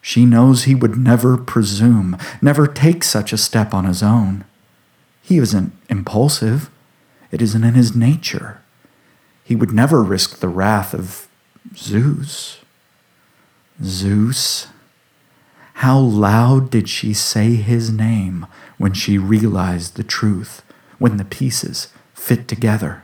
She 0.01 0.25
knows 0.25 0.63
he 0.63 0.75
would 0.75 0.97
never 0.97 1.37
presume, 1.37 2.17
never 2.41 2.65
take 2.65 3.03
such 3.03 3.31
a 3.31 3.37
step 3.37 3.73
on 3.73 3.85
his 3.85 4.01
own. 4.01 4.45
He 5.21 5.37
isn't 5.37 5.73
impulsive, 5.89 6.69
it 7.31 7.41
isn't 7.41 7.63
in 7.63 7.75
his 7.75 7.95
nature. 7.95 8.59
He 9.43 9.55
would 9.55 9.71
never 9.71 10.03
risk 10.03 10.39
the 10.39 10.47
wrath 10.47 10.93
of 10.93 11.27
Zeus. 11.75 12.59
Zeus. 13.83 14.67
How 15.75 15.97
loud 15.97 16.69
did 16.69 16.89
she 16.89 17.13
say 17.13 17.55
his 17.55 17.91
name 17.91 18.45
when 18.77 18.93
she 18.93 19.17
realized 19.17 19.95
the 19.95 20.03
truth, 20.03 20.63
when 20.99 21.17
the 21.17 21.25
pieces 21.25 21.87
fit 22.13 22.47
together? 22.47 23.03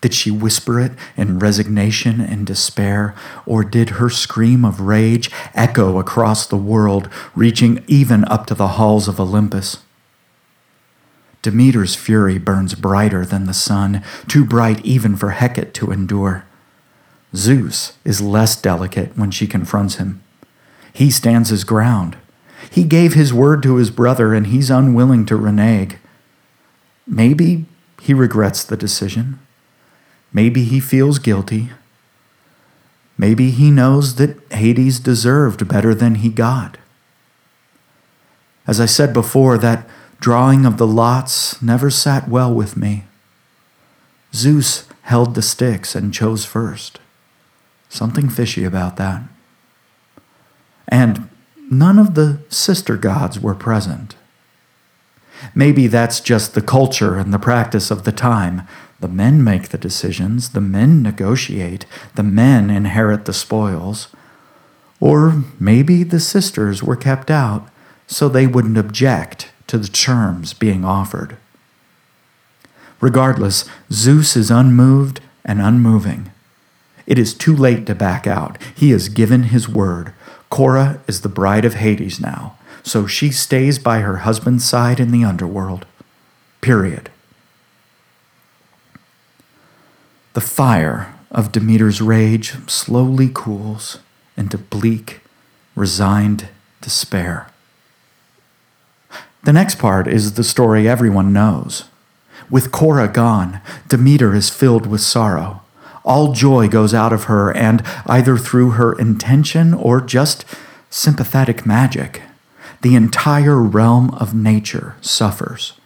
Did 0.00 0.14
she 0.14 0.30
whisper 0.30 0.78
it 0.78 0.92
in 1.16 1.38
resignation 1.38 2.20
and 2.20 2.46
despair, 2.46 3.14
or 3.44 3.64
did 3.64 3.90
her 3.90 4.10
scream 4.10 4.64
of 4.64 4.80
rage 4.80 5.30
echo 5.54 5.98
across 5.98 6.46
the 6.46 6.56
world, 6.56 7.08
reaching 7.34 7.82
even 7.86 8.24
up 8.26 8.46
to 8.46 8.54
the 8.54 8.68
halls 8.68 9.08
of 9.08 9.18
Olympus? 9.18 9.78
Demeter's 11.42 11.94
fury 11.94 12.38
burns 12.38 12.74
brighter 12.74 13.24
than 13.24 13.46
the 13.46 13.54
sun, 13.54 14.02
too 14.26 14.44
bright 14.44 14.84
even 14.84 15.16
for 15.16 15.30
Hecate 15.30 15.72
to 15.74 15.92
endure. 15.92 16.44
Zeus 17.34 17.92
is 18.04 18.20
less 18.20 18.60
delicate 18.60 19.16
when 19.16 19.30
she 19.30 19.46
confronts 19.46 19.96
him. 19.96 20.22
He 20.92 21.10
stands 21.10 21.50
his 21.50 21.64
ground. 21.64 22.16
He 22.70 22.84
gave 22.84 23.14
his 23.14 23.32
word 23.32 23.62
to 23.62 23.76
his 23.76 23.90
brother 23.90 24.34
and 24.34 24.48
he's 24.48 24.70
unwilling 24.70 25.26
to 25.26 25.36
renege. 25.36 25.96
Maybe 27.06 27.66
he 28.00 28.14
regrets 28.14 28.64
the 28.64 28.76
decision. 28.76 29.38
Maybe 30.32 30.64
he 30.64 30.80
feels 30.80 31.18
guilty. 31.18 31.70
Maybe 33.18 33.50
he 33.50 33.70
knows 33.70 34.16
that 34.16 34.40
Hades 34.52 35.00
deserved 35.00 35.68
better 35.68 35.94
than 35.94 36.16
he 36.16 36.28
got. 36.28 36.76
As 38.66 38.80
I 38.80 38.86
said 38.86 39.12
before, 39.12 39.56
that 39.58 39.88
drawing 40.20 40.66
of 40.66 40.76
the 40.76 40.86
lots 40.86 41.62
never 41.62 41.90
sat 41.90 42.28
well 42.28 42.52
with 42.52 42.76
me. 42.76 43.04
Zeus 44.34 44.88
held 45.02 45.34
the 45.34 45.42
sticks 45.42 45.94
and 45.94 46.12
chose 46.12 46.44
first. 46.44 46.98
Something 47.88 48.28
fishy 48.28 48.64
about 48.64 48.96
that. 48.96 49.22
And 50.88 51.28
none 51.70 51.98
of 51.98 52.14
the 52.14 52.40
sister 52.48 52.96
gods 52.96 53.40
were 53.40 53.54
present. 53.54 54.16
Maybe 55.54 55.86
that's 55.86 56.20
just 56.20 56.54
the 56.54 56.62
culture 56.62 57.16
and 57.16 57.32
the 57.32 57.38
practice 57.38 57.90
of 57.90 58.04
the 58.04 58.12
time. 58.12 58.62
The 59.06 59.12
men 59.12 59.44
make 59.44 59.68
the 59.68 59.78
decisions, 59.78 60.48
the 60.48 60.60
men 60.60 61.00
negotiate, 61.00 61.86
the 62.16 62.24
men 62.24 62.70
inherit 62.70 63.24
the 63.24 63.32
spoils. 63.32 64.08
Or 64.98 65.44
maybe 65.60 66.02
the 66.02 66.18
sisters 66.18 66.82
were 66.82 66.96
kept 66.96 67.30
out 67.30 67.68
so 68.08 68.28
they 68.28 68.48
wouldn't 68.48 68.76
object 68.76 69.52
to 69.68 69.78
the 69.78 69.86
terms 69.86 70.54
being 70.54 70.84
offered. 70.84 71.36
Regardless, 73.00 73.64
Zeus 73.92 74.36
is 74.36 74.50
unmoved 74.50 75.20
and 75.44 75.62
unmoving. 75.62 76.32
It 77.06 77.16
is 77.16 77.32
too 77.32 77.54
late 77.54 77.86
to 77.86 77.94
back 77.94 78.26
out. 78.26 78.58
He 78.74 78.90
has 78.90 79.08
given 79.08 79.44
his 79.44 79.68
word. 79.68 80.14
Cora 80.50 81.00
is 81.06 81.20
the 81.20 81.28
bride 81.28 81.64
of 81.64 81.74
Hades 81.74 82.18
now, 82.18 82.58
so 82.82 83.06
she 83.06 83.30
stays 83.30 83.78
by 83.78 84.00
her 84.00 84.16
husband's 84.26 84.64
side 84.64 84.98
in 84.98 85.12
the 85.12 85.22
underworld. 85.22 85.86
Period. 86.60 87.08
The 90.36 90.42
fire 90.42 91.14
of 91.30 91.50
Demeter's 91.50 92.02
rage 92.02 92.56
slowly 92.68 93.30
cools 93.32 94.00
into 94.36 94.58
bleak, 94.58 95.22
resigned 95.74 96.48
despair. 96.82 97.50
The 99.44 99.54
next 99.54 99.78
part 99.78 100.06
is 100.06 100.34
the 100.34 100.44
story 100.44 100.86
everyone 100.86 101.32
knows. 101.32 101.84
With 102.50 102.70
Cora 102.70 103.08
gone, 103.08 103.62
Demeter 103.88 104.34
is 104.34 104.50
filled 104.50 104.84
with 104.84 105.00
sorrow. 105.00 105.62
All 106.04 106.34
joy 106.34 106.68
goes 106.68 106.92
out 106.92 107.14
of 107.14 107.24
her, 107.24 107.50
and 107.56 107.82
either 108.04 108.36
through 108.36 108.72
her 108.72 108.92
intention 108.92 109.72
or 109.72 110.02
just 110.02 110.44
sympathetic 110.90 111.64
magic, 111.64 112.20
the 112.82 112.94
entire 112.94 113.62
realm 113.62 114.10
of 114.10 114.34
nature 114.34 114.96
suffers. 115.00 115.80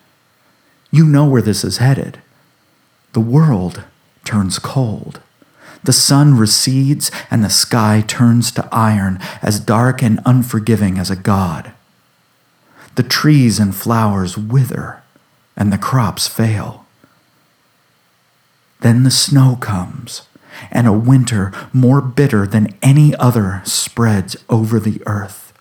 You 0.90 1.06
know 1.06 1.24
where 1.24 1.40
this 1.40 1.62
is 1.62 1.76
headed. 1.76 2.20
The 3.12 3.20
world 3.20 3.84
turns 4.24 4.59
cold. 4.59 5.20
The 5.83 5.92
sun 5.92 6.37
recedes 6.37 7.11
and 7.30 7.42
the 7.42 7.50
sky 7.50 8.04
turns 8.06 8.50
to 8.52 8.68
iron, 8.70 9.18
as 9.42 9.61
dark 9.61 10.02
and 10.02 10.20
unforgiving 10.26 10.98
as 10.98 11.11
a 11.11 11.16
god. 11.16 11.72
The 12.96 13.02
trees 13.02 13.59
and 13.59 13.74
flowers 13.74 14.37
wither 14.37 15.02
and 15.56 15.72
the 15.72 15.78
crops 15.78 16.28
fail. 16.28 16.87
Then 18.80 19.02
the 19.02 19.11
snow 19.11 19.56
comes, 19.56 20.22
and 20.70 20.87
a 20.87 20.92
winter 20.92 21.52
more 21.72 22.00
bitter 22.00 22.46
than 22.46 22.74
any 22.83 23.14
other 23.16 23.62
spreads 23.64 24.37
over 24.48 24.80
the 24.80 25.02
earth. 25.06 25.52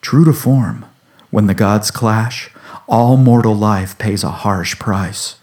True 0.00 0.24
to 0.24 0.32
form, 0.32 0.86
when 1.30 1.46
the 1.46 1.54
gods 1.54 1.90
clash, 1.90 2.50
all 2.88 3.16
mortal 3.16 3.54
life 3.54 3.96
pays 3.98 4.24
a 4.24 4.30
harsh 4.30 4.78
price. 4.78 5.36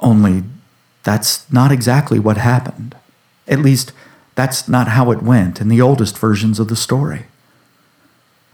Only 0.00 0.44
that's 1.02 1.50
not 1.52 1.72
exactly 1.72 2.18
what 2.18 2.36
happened. 2.36 2.96
At 3.46 3.60
least, 3.60 3.92
that's 4.34 4.68
not 4.68 4.88
how 4.88 5.10
it 5.10 5.22
went 5.22 5.60
in 5.60 5.68
the 5.68 5.80
oldest 5.80 6.18
versions 6.18 6.58
of 6.58 6.68
the 6.68 6.76
story. 6.76 7.26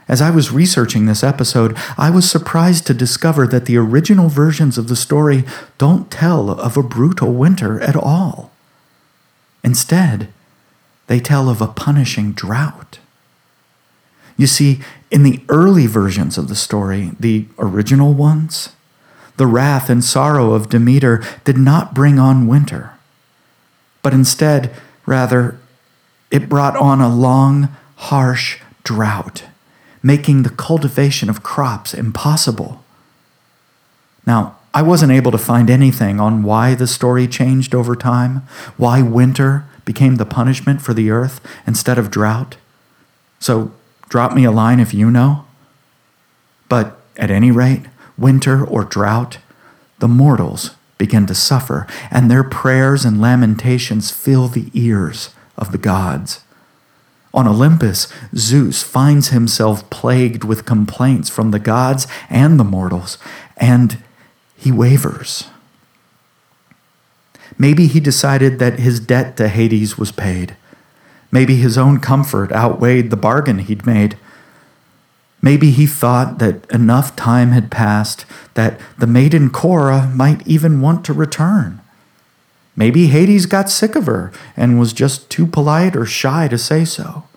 As 0.08 0.20
I 0.20 0.30
was 0.30 0.52
researching 0.52 1.06
this 1.06 1.24
episode, 1.24 1.76
I 1.98 2.10
was 2.10 2.30
surprised 2.30 2.86
to 2.86 2.94
discover 2.94 3.46
that 3.48 3.66
the 3.66 3.76
original 3.76 4.28
versions 4.28 4.78
of 4.78 4.88
the 4.88 4.96
story 4.96 5.44
don't 5.78 6.10
tell 6.10 6.50
of 6.50 6.76
a 6.76 6.82
brutal 6.82 7.32
winter 7.32 7.80
at 7.80 7.96
all. 7.96 8.52
Instead, 9.64 10.28
they 11.08 11.18
tell 11.18 11.48
of 11.48 11.60
a 11.60 11.66
punishing 11.66 12.32
drought. 12.32 13.00
You 14.36 14.46
see, 14.46 14.80
in 15.10 15.24
the 15.24 15.42
early 15.48 15.86
versions 15.86 16.38
of 16.38 16.48
the 16.48 16.54
story, 16.54 17.12
the 17.18 17.46
original 17.58 18.12
ones, 18.12 18.70
the 19.36 19.46
wrath 19.46 19.90
and 19.90 20.02
sorrow 20.02 20.52
of 20.52 20.68
Demeter 20.68 21.22
did 21.44 21.58
not 21.58 21.94
bring 21.94 22.18
on 22.18 22.46
winter, 22.46 22.92
but 24.02 24.12
instead, 24.12 24.74
rather, 25.04 25.58
it 26.30 26.48
brought 26.48 26.76
on 26.76 27.00
a 27.00 27.14
long, 27.14 27.68
harsh 27.96 28.60
drought 28.82 29.44
making 30.06 30.44
the 30.44 30.50
cultivation 30.50 31.28
of 31.28 31.42
crops 31.42 31.92
impossible. 31.92 32.84
Now, 34.24 34.56
I 34.72 34.80
wasn't 34.80 35.10
able 35.10 35.32
to 35.32 35.38
find 35.38 35.68
anything 35.68 36.20
on 36.20 36.44
why 36.44 36.76
the 36.76 36.86
story 36.86 37.26
changed 37.26 37.74
over 37.74 37.96
time, 37.96 38.42
why 38.76 39.02
winter 39.02 39.64
became 39.84 40.14
the 40.14 40.24
punishment 40.24 40.80
for 40.80 40.94
the 40.94 41.10
earth 41.10 41.40
instead 41.66 41.98
of 41.98 42.12
drought. 42.12 42.56
So 43.40 43.72
drop 44.08 44.32
me 44.32 44.44
a 44.44 44.52
line 44.52 44.78
if 44.78 44.94
you 44.94 45.10
know. 45.10 45.44
But 46.68 47.00
at 47.16 47.32
any 47.32 47.50
rate, 47.50 47.86
winter 48.18 48.64
or 48.64 48.84
drought, 48.84 49.38
the 49.98 50.08
mortals 50.08 50.70
begin 50.98 51.26
to 51.26 51.34
suffer, 51.34 51.86
and 52.10 52.30
their 52.30 52.44
prayers 52.44 53.04
and 53.04 53.20
lamentations 53.20 54.10
fill 54.10 54.48
the 54.48 54.70
ears 54.72 55.30
of 55.56 55.72
the 55.72 55.78
gods. 55.78 56.40
On 57.34 57.46
Olympus, 57.46 58.08
Zeus 58.34 58.82
finds 58.82 59.28
himself 59.28 59.88
plagued 59.90 60.42
with 60.42 60.64
complaints 60.64 61.28
from 61.28 61.50
the 61.50 61.58
gods 61.58 62.06
and 62.30 62.58
the 62.58 62.64
mortals, 62.64 63.18
and 63.58 64.02
he 64.56 64.72
wavers. 64.72 65.44
Maybe 67.58 67.86
he 67.86 68.00
decided 68.00 68.58
that 68.58 68.78
his 68.78 69.00
debt 69.00 69.36
to 69.36 69.48
Hades 69.48 69.98
was 69.98 70.12
paid. 70.12 70.56
Maybe 71.30 71.56
his 71.56 71.76
own 71.76 72.00
comfort 72.00 72.52
outweighed 72.52 73.10
the 73.10 73.16
bargain 73.16 73.58
he'd 73.58 73.86
made. 73.86 74.16
Maybe 75.46 75.70
he 75.70 75.86
thought 75.86 76.40
that 76.40 76.68
enough 76.72 77.14
time 77.14 77.52
had 77.52 77.70
passed 77.70 78.26
that 78.54 78.80
the 78.98 79.06
maiden 79.06 79.48
Cora 79.48 80.10
might 80.12 80.44
even 80.44 80.80
want 80.80 81.04
to 81.04 81.12
return. 81.12 81.80
Maybe 82.74 83.06
Hades 83.06 83.46
got 83.46 83.70
sick 83.70 83.94
of 83.94 84.06
her 84.06 84.32
and 84.56 84.76
was 84.76 84.92
just 84.92 85.30
too 85.30 85.46
polite 85.46 85.94
or 85.94 86.04
shy 86.04 86.48
to 86.48 86.58
say 86.58 86.84
so. 86.84 87.28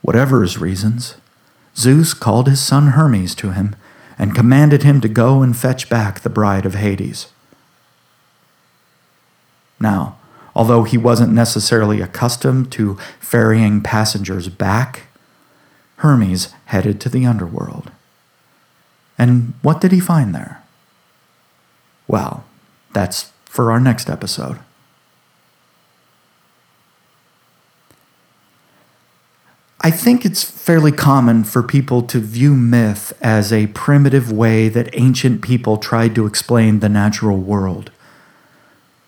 Whatever 0.00 0.40
his 0.40 0.56
reasons, 0.56 1.16
Zeus 1.76 2.14
called 2.14 2.48
his 2.48 2.62
son 2.62 2.92
Hermes 2.92 3.34
to 3.34 3.50
him 3.50 3.76
and 4.18 4.34
commanded 4.34 4.82
him 4.82 5.02
to 5.02 5.08
go 5.10 5.42
and 5.42 5.54
fetch 5.54 5.90
back 5.90 6.20
the 6.20 6.30
bride 6.30 6.64
of 6.64 6.76
Hades. 6.76 7.26
Now, 9.78 10.16
although 10.56 10.84
he 10.84 10.96
wasn't 10.96 11.34
necessarily 11.34 12.00
accustomed 12.00 12.72
to 12.72 12.96
ferrying 13.20 13.82
passengers 13.82 14.48
back, 14.48 15.08
Hermes 16.02 16.52
headed 16.64 17.00
to 17.00 17.08
the 17.08 17.24
underworld. 17.24 17.92
And 19.16 19.54
what 19.62 19.80
did 19.80 19.92
he 19.92 20.00
find 20.00 20.34
there? 20.34 20.60
Well, 22.08 22.42
that's 22.92 23.30
for 23.44 23.70
our 23.70 23.78
next 23.78 24.10
episode. 24.10 24.58
I 29.80 29.92
think 29.92 30.24
it's 30.24 30.42
fairly 30.42 30.90
common 30.90 31.44
for 31.44 31.62
people 31.62 32.02
to 32.02 32.18
view 32.18 32.54
myth 32.54 33.12
as 33.20 33.52
a 33.52 33.68
primitive 33.68 34.32
way 34.32 34.68
that 34.68 34.90
ancient 34.94 35.40
people 35.40 35.76
tried 35.76 36.16
to 36.16 36.26
explain 36.26 36.80
the 36.80 36.88
natural 36.88 37.38
world. 37.38 37.92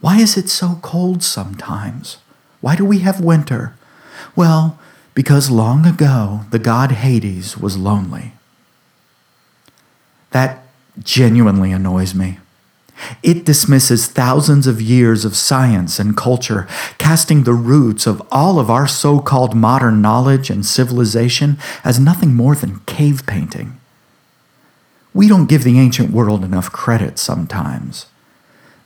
Why 0.01 0.19
is 0.19 0.37
it 0.37 0.49
so 0.49 0.79
cold 0.81 1.25
sometimes? 1.25 2.19
Why 2.61 2.77
do 2.77 2.85
we 2.85 3.01
have 3.01 3.21
winter? 3.21 3.75
Well, 4.37 4.79
because 5.15 5.51
long 5.51 5.87
ago 5.87 6.41
the 6.51 6.59
god 6.59 6.93
Hades 6.93 7.57
was 7.57 7.77
lonely. 7.77 8.33
That 10.31 10.65
genuinely 11.03 11.73
annoys 11.73 12.15
me. 12.15 12.39
It 13.23 13.45
dismisses 13.45 14.07
thousands 14.07 14.67
of 14.67 14.81
years 14.81 15.25
of 15.25 15.37
science 15.37 15.99
and 15.99 16.17
culture, 16.17 16.67
casting 16.99 17.43
the 17.43 17.53
roots 17.53 18.07
of 18.07 18.23
all 18.31 18.59
of 18.59 18.71
our 18.71 18.87
so 18.87 19.19
called 19.21 19.55
modern 19.55 20.01
knowledge 20.01 20.49
and 20.51 20.65
civilization 20.65 21.59
as 21.83 21.99
nothing 21.99 22.35
more 22.35 22.55
than 22.55 22.81
cave 22.81 23.27
painting. 23.27 23.79
We 25.13 25.29
don't 25.29 25.49
give 25.49 25.65
the 25.65 25.79
ancient 25.79 26.11
world 26.11 26.45
enough 26.45 26.73
credit 26.73 27.19
sometimes. 27.19 28.07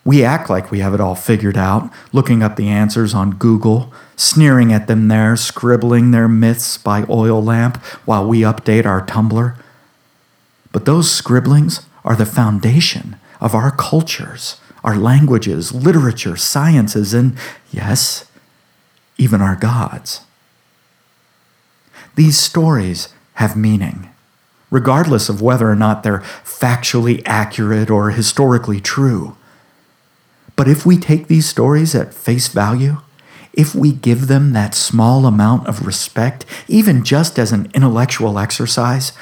We 0.09 0.25
act 0.25 0.49
like 0.49 0.71
we 0.71 0.79
have 0.79 0.95
it 0.95 1.03
all 1.03 1.15
figured 1.15 1.59
out, 1.59 1.93
looking 2.15 2.43
up 2.43 2.57
the 2.57 2.69
answers 2.69 3.13
on 3.13 3.33
Google, 3.33 3.93
sneering 4.17 4.73
at 4.73 4.87
them 4.87 5.09
there, 5.09 5.37
scribbling 5.37 6.13
their 6.13 6.29
myths 6.29 6.79
by 6.79 7.05
oil 7.11 7.45
lamp 7.45 7.77
while 8.07 8.27
we 8.27 8.41
update 8.41 8.87
our 8.87 9.05
Tumblr. 9.05 9.55
But 10.73 10.87
those 10.87 11.11
scribblings 11.11 11.83
are 12.07 12.17
the 12.17 12.25
foundation 12.25 13.17
of 13.39 13.55
our 13.55 13.71
cultures, 13.71 14.59
our 14.83 14.97
languages, 14.97 15.73
literature, 15.75 16.39
sciences, 16.39 17.13
and 17.13 17.37
yes, 17.71 18.25
even 19.19 19.43
our 19.43 19.57
gods. 19.57 20.23
These 22.15 22.39
stories 22.39 23.11
have 23.35 23.59
meaning, 23.59 24.09
regardless 24.71 25.29
of 25.29 25.43
whether 25.43 25.71
or 25.71 25.77
not 25.77 26.03
they're 26.03 26.21
factually 26.47 27.21
accurate 27.27 27.91
or 27.91 28.13
historically 28.13 28.81
true. 28.81 29.37
But 30.59 30.67
if 30.67 30.85
we 30.85 30.99
take 30.99 31.29
these 31.29 31.49
stories 31.49 31.95
at 31.95 32.13
face 32.13 32.49
value, 32.49 32.97
if 33.53 33.77
we 33.77 33.93
give 33.93 34.27
them 34.27 34.53
that 34.55 34.75
small 34.75 35.25
amount 35.25 35.69
of 35.69 35.87
respect, 35.87 36.45
even 36.67 37.05
just 37.05 37.39
as 37.39 37.53
an 37.53 37.71
intellectual 37.75 38.41
exercise, 38.41 39.13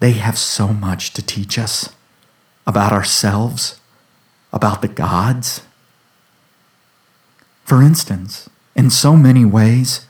They 0.00 0.12
have 0.12 0.38
so 0.38 0.68
much 0.68 1.12
to 1.14 1.22
teach 1.22 1.58
us 1.58 1.88
about 2.66 2.92
ourselves, 2.92 3.80
about 4.52 4.80
the 4.80 4.86
gods. 4.86 5.62
For 7.64 7.82
instance, 7.82 8.48
in 8.76 8.90
so 8.90 9.16
many 9.16 9.44
ways, 9.44 10.06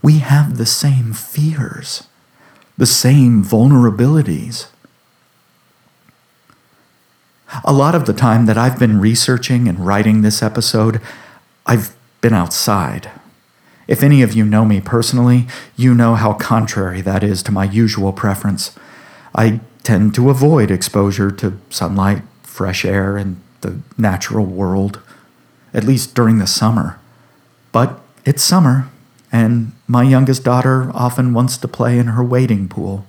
we 0.00 0.20
have 0.20 0.56
the 0.56 0.64
same 0.64 1.12
fears, 1.12 2.04
the 2.78 2.86
same 2.86 3.44
vulnerabilities. 3.44 4.68
A 7.64 7.72
lot 7.72 7.94
of 7.94 8.06
the 8.06 8.12
time 8.12 8.46
that 8.46 8.56
I've 8.56 8.78
been 8.78 9.00
researching 9.00 9.68
and 9.68 9.84
writing 9.84 10.22
this 10.22 10.42
episode, 10.42 11.00
I've 11.66 11.94
been 12.20 12.32
outside. 12.32 13.10
If 13.88 14.02
any 14.04 14.22
of 14.22 14.34
you 14.34 14.44
know 14.44 14.64
me 14.64 14.80
personally, 14.80 15.48
you 15.76 15.94
know 15.94 16.14
how 16.14 16.34
contrary 16.34 17.00
that 17.00 17.24
is 17.24 17.42
to 17.44 17.52
my 17.52 17.64
usual 17.64 18.12
preference. 18.12 18.76
I 19.34 19.60
tend 19.82 20.14
to 20.14 20.30
avoid 20.30 20.70
exposure 20.70 21.30
to 21.32 21.58
sunlight, 21.70 22.22
fresh 22.44 22.84
air, 22.84 23.16
and 23.16 23.40
the 23.62 23.80
natural 23.98 24.46
world, 24.46 25.00
at 25.74 25.84
least 25.84 26.14
during 26.14 26.38
the 26.38 26.46
summer. 26.46 27.00
But 27.72 28.00
it's 28.24 28.44
summer, 28.44 28.88
and 29.32 29.72
my 29.88 30.04
youngest 30.04 30.44
daughter 30.44 30.90
often 30.94 31.34
wants 31.34 31.56
to 31.58 31.68
play 31.68 31.98
in 31.98 32.08
her 32.08 32.22
wading 32.22 32.68
pool. 32.68 33.06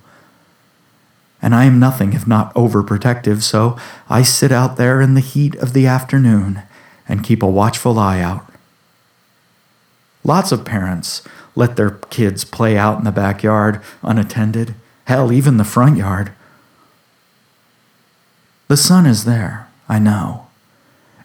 And 1.42 1.54
I 1.54 1.64
am 1.64 1.80
nothing 1.80 2.12
if 2.12 2.26
not 2.26 2.54
overprotective, 2.54 3.42
so 3.42 3.76
I 4.08 4.22
sit 4.22 4.52
out 4.52 4.76
there 4.76 5.00
in 5.00 5.14
the 5.14 5.20
heat 5.20 5.56
of 5.56 5.72
the 5.72 5.86
afternoon 5.86 6.62
and 7.08 7.24
keep 7.24 7.42
a 7.42 7.46
watchful 7.46 7.98
eye 7.98 8.20
out. 8.20 8.46
Lots 10.24 10.52
of 10.52 10.64
parents 10.64 11.22
let 11.56 11.76
their 11.76 11.90
kids 11.90 12.44
play 12.44 12.78
out 12.78 12.98
in 12.98 13.04
the 13.04 13.10
backyard 13.10 13.82
unattended, 14.02 14.76
hell, 15.06 15.32
even 15.32 15.56
the 15.56 15.64
front 15.64 15.96
yard. 15.96 16.32
The 18.68 18.76
sun 18.76 19.04
is 19.04 19.24
there, 19.24 19.68
I 19.88 19.98
know, 19.98 20.46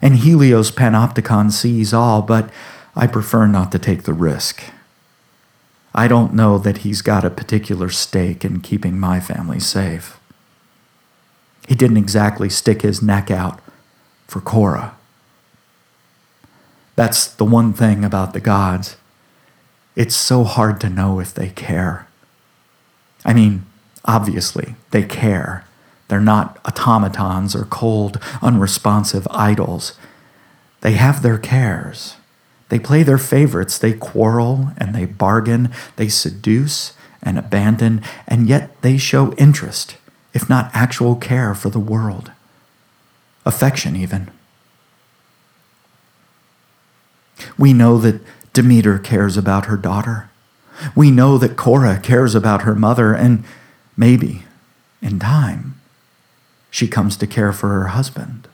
and 0.02 0.16
Helios 0.16 0.70
Panopticon 0.70 1.52
sees 1.52 1.94
all, 1.94 2.22
but 2.22 2.50
I 2.94 3.06
prefer 3.06 3.46
not 3.46 3.70
to 3.72 3.78
take 3.78 4.02
the 4.02 4.12
risk. 4.12 4.64
I 5.98 6.06
don't 6.06 6.32
know 6.32 6.58
that 6.58 6.78
he's 6.78 7.02
got 7.02 7.24
a 7.24 7.28
particular 7.28 7.88
stake 7.88 8.44
in 8.44 8.60
keeping 8.60 9.00
my 9.00 9.18
family 9.18 9.58
safe. 9.58 10.20
He 11.66 11.74
didn't 11.74 11.96
exactly 11.96 12.48
stick 12.48 12.82
his 12.82 13.02
neck 13.02 13.32
out 13.32 13.58
for 14.28 14.40
Cora. 14.40 14.94
That's 16.94 17.26
the 17.26 17.44
one 17.44 17.72
thing 17.72 18.04
about 18.04 18.32
the 18.32 18.38
gods. 18.38 18.96
It's 19.96 20.14
so 20.14 20.44
hard 20.44 20.80
to 20.82 20.88
know 20.88 21.18
if 21.18 21.34
they 21.34 21.48
care. 21.48 22.06
I 23.24 23.32
mean, 23.32 23.66
obviously, 24.04 24.76
they 24.92 25.02
care. 25.02 25.64
They're 26.06 26.20
not 26.20 26.60
automatons 26.64 27.56
or 27.56 27.64
cold, 27.64 28.22
unresponsive 28.40 29.26
idols. 29.32 29.98
They 30.80 30.92
have 30.92 31.22
their 31.22 31.38
cares. 31.38 32.17
They 32.68 32.78
play 32.78 33.02
their 33.02 33.18
favorites. 33.18 33.78
They 33.78 33.92
quarrel 33.92 34.72
and 34.76 34.94
they 34.94 35.06
bargain. 35.06 35.70
They 35.96 36.08
seduce 36.08 36.92
and 37.22 37.38
abandon, 37.38 38.02
and 38.26 38.48
yet 38.48 38.80
they 38.82 38.96
show 38.96 39.32
interest, 39.34 39.96
if 40.32 40.48
not 40.48 40.70
actual 40.72 41.16
care 41.16 41.54
for 41.54 41.68
the 41.68 41.80
world. 41.80 42.30
Affection, 43.44 43.96
even. 43.96 44.30
We 47.56 47.72
know 47.72 47.98
that 47.98 48.20
Demeter 48.52 48.98
cares 48.98 49.36
about 49.36 49.66
her 49.66 49.76
daughter. 49.76 50.30
We 50.94 51.10
know 51.10 51.38
that 51.38 51.56
Cora 51.56 51.98
cares 52.00 52.34
about 52.34 52.62
her 52.62 52.74
mother, 52.74 53.14
and 53.14 53.44
maybe, 53.96 54.44
in 55.02 55.18
time, 55.18 55.80
she 56.70 56.88
comes 56.88 57.16
to 57.16 57.26
care 57.26 57.52
for 57.52 57.68
her 57.68 57.88
husband. 57.88 58.47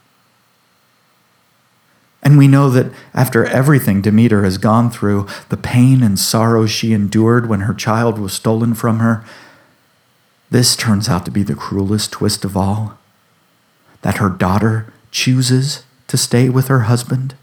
And 2.25 2.39
we 2.39 2.49
know 2.49 2.71
that 2.71 2.91
after 3.13 3.45
everything 3.45 4.01
Demeter 4.01 4.45
has 4.45 4.57
gone 4.57 4.91
through, 4.91 5.29
the 5.51 5.59
pain 5.59 6.03
and 6.03 6.19
sorrow 6.19 6.65
she 6.65 6.95
endured 6.95 7.49
when 7.49 7.61
her 7.61 7.75
child 7.75 8.19
was 8.19 8.33
stolen 8.33 8.75
from 8.75 8.99
her, 9.01 9.25
this 10.51 10.75
turns 10.75 11.09
out 11.09 11.27
to 11.27 11.31
be 11.31 11.43
the 11.43 11.55
cruelest 11.55 12.13
twist 12.13 12.45
of 12.45 12.57
all 12.57 12.99
that 14.03 14.19
her 14.19 14.29
daughter 14.29 14.93
chooses 15.11 15.85
to 16.09 16.17
stay 16.17 16.49
with 16.49 16.69
her 16.69 16.81
husband, 16.81 17.35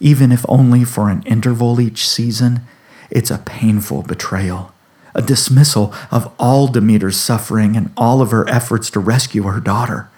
even 0.00 0.32
if 0.32 0.44
only 0.48 0.84
for 0.84 1.08
an 1.08 1.22
interval 1.22 1.80
each 1.80 2.06
season. 2.06 2.62
It's 3.10 3.30
a 3.30 3.38
painful 3.38 4.02
betrayal, 4.02 4.72
a 5.14 5.22
dismissal 5.22 5.94
of 6.10 6.32
all 6.38 6.66
Demeter's 6.66 7.16
suffering 7.16 7.76
and 7.76 7.92
all 7.96 8.20
of 8.20 8.30
her 8.32 8.48
efforts 8.48 8.90
to 8.90 9.00
rescue 9.00 9.44
her 9.44 9.60
daughter. 9.60 10.08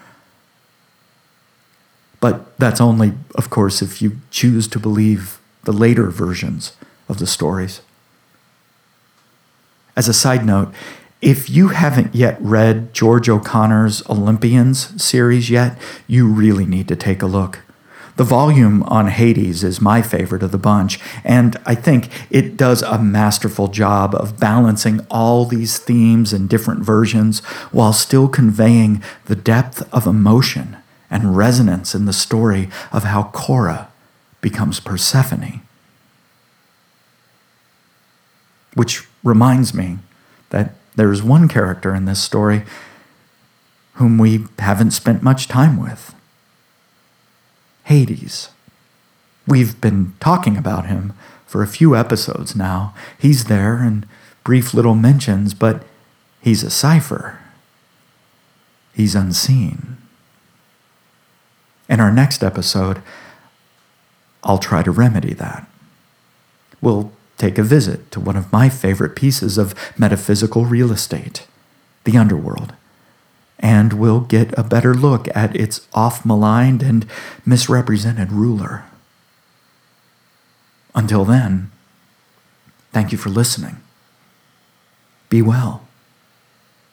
But 2.19 2.57
that's 2.57 2.81
only, 2.81 3.13
of 3.35 3.49
course, 3.49 3.81
if 3.81 4.01
you 4.01 4.19
choose 4.29 4.67
to 4.69 4.79
believe 4.79 5.39
the 5.63 5.71
later 5.71 6.09
versions 6.09 6.73
of 7.07 7.19
the 7.19 7.27
stories. 7.27 7.81
As 9.95 10.07
a 10.07 10.13
side 10.13 10.45
note, 10.45 10.73
if 11.21 11.49
you 11.49 11.69
haven't 11.69 12.15
yet 12.15 12.37
read 12.39 12.93
George 12.93 13.27
O'Connor's 13.27 14.07
Olympians 14.09 15.01
series 15.01 15.49
yet, 15.49 15.77
you 16.07 16.27
really 16.27 16.65
need 16.65 16.87
to 16.87 16.95
take 16.95 17.21
a 17.21 17.25
look. 17.25 17.59
The 18.15 18.23
volume 18.25 18.83
on 18.83 19.07
Hades 19.07 19.63
is 19.63 19.79
my 19.79 20.01
favorite 20.01 20.43
of 20.43 20.51
the 20.51 20.57
bunch, 20.57 20.99
and 21.23 21.55
I 21.65 21.75
think 21.75 22.09
it 22.29 22.57
does 22.57 22.81
a 22.81 23.01
masterful 23.01 23.69
job 23.69 24.13
of 24.13 24.39
balancing 24.39 25.05
all 25.09 25.45
these 25.45 25.77
themes 25.77 26.33
and 26.33 26.49
different 26.49 26.83
versions 26.83 27.39
while 27.71 27.93
still 27.93 28.27
conveying 28.27 29.01
the 29.25 29.37
depth 29.37 29.87
of 29.93 30.05
emotion 30.05 30.77
and 31.09 31.35
resonance 31.35 31.95
in 31.95 32.05
the 32.05 32.13
story 32.13 32.69
of 32.91 33.03
how 33.03 33.23
Cora 33.23 33.89
becomes 34.41 34.79
Persephone. 34.79 35.61
Which 38.75 39.07
reminds 39.23 39.73
me 39.73 39.97
that 40.49 40.75
there's 40.95 41.23
one 41.23 41.47
character 41.47 41.95
in 41.95 42.05
this 42.05 42.21
story 42.21 42.63
whom 43.93 44.17
we 44.17 44.45
haven't 44.59 44.91
spent 44.91 45.23
much 45.23 45.47
time 45.47 45.77
with 45.77 46.15
Hades. 47.83 48.49
We've 49.47 49.79
been 49.81 50.13
talking 50.19 50.55
about 50.55 50.85
him 50.85 51.13
for 51.45 51.63
a 51.63 51.67
few 51.67 51.95
episodes 51.95 52.55
now. 52.55 52.93
He's 53.17 53.45
there 53.45 53.77
in 53.83 54.05
brief 54.43 54.73
little 54.73 54.95
mentions, 54.95 55.53
but 55.53 55.83
he's 56.41 56.63
a 56.63 56.69
cipher. 56.69 57.39
He's 58.93 59.15
unseen. 59.15 59.97
In 61.89 61.99
our 61.99 62.11
next 62.11 62.43
episode, 62.43 63.01
I'll 64.43 64.59
try 64.59 64.83
to 64.83 64.91
remedy 64.91 65.33
that. 65.33 65.67
We'll 66.79 67.11
take 67.37 67.57
a 67.57 67.63
visit 67.63 68.11
to 68.11 68.19
one 68.19 68.37
of 68.37 68.51
my 68.53 68.69
favorite 68.69 69.15
pieces 69.15 69.57
of 69.57 69.73
metaphysical 69.97 70.65
real 70.65 70.91
estate, 70.91 71.47
the 72.03 72.15
underworld, 72.15 72.73
and 73.59 73.93
we'll 73.93 74.21
get 74.21 74.57
a 74.57 74.63
better 74.63 74.93
look 74.93 75.27
at 75.35 75.55
its 75.55 75.87
off 75.93 76.25
maligned 76.25 76.83
and 76.83 77.05
misrepresented 77.45 78.31
ruler. 78.31 78.85
Until 80.93 81.25
then, 81.25 81.71
thank 82.91 83.11
you 83.11 83.17
for 83.17 83.29
listening. 83.29 83.77
Be 85.29 85.41
well. 85.41 85.87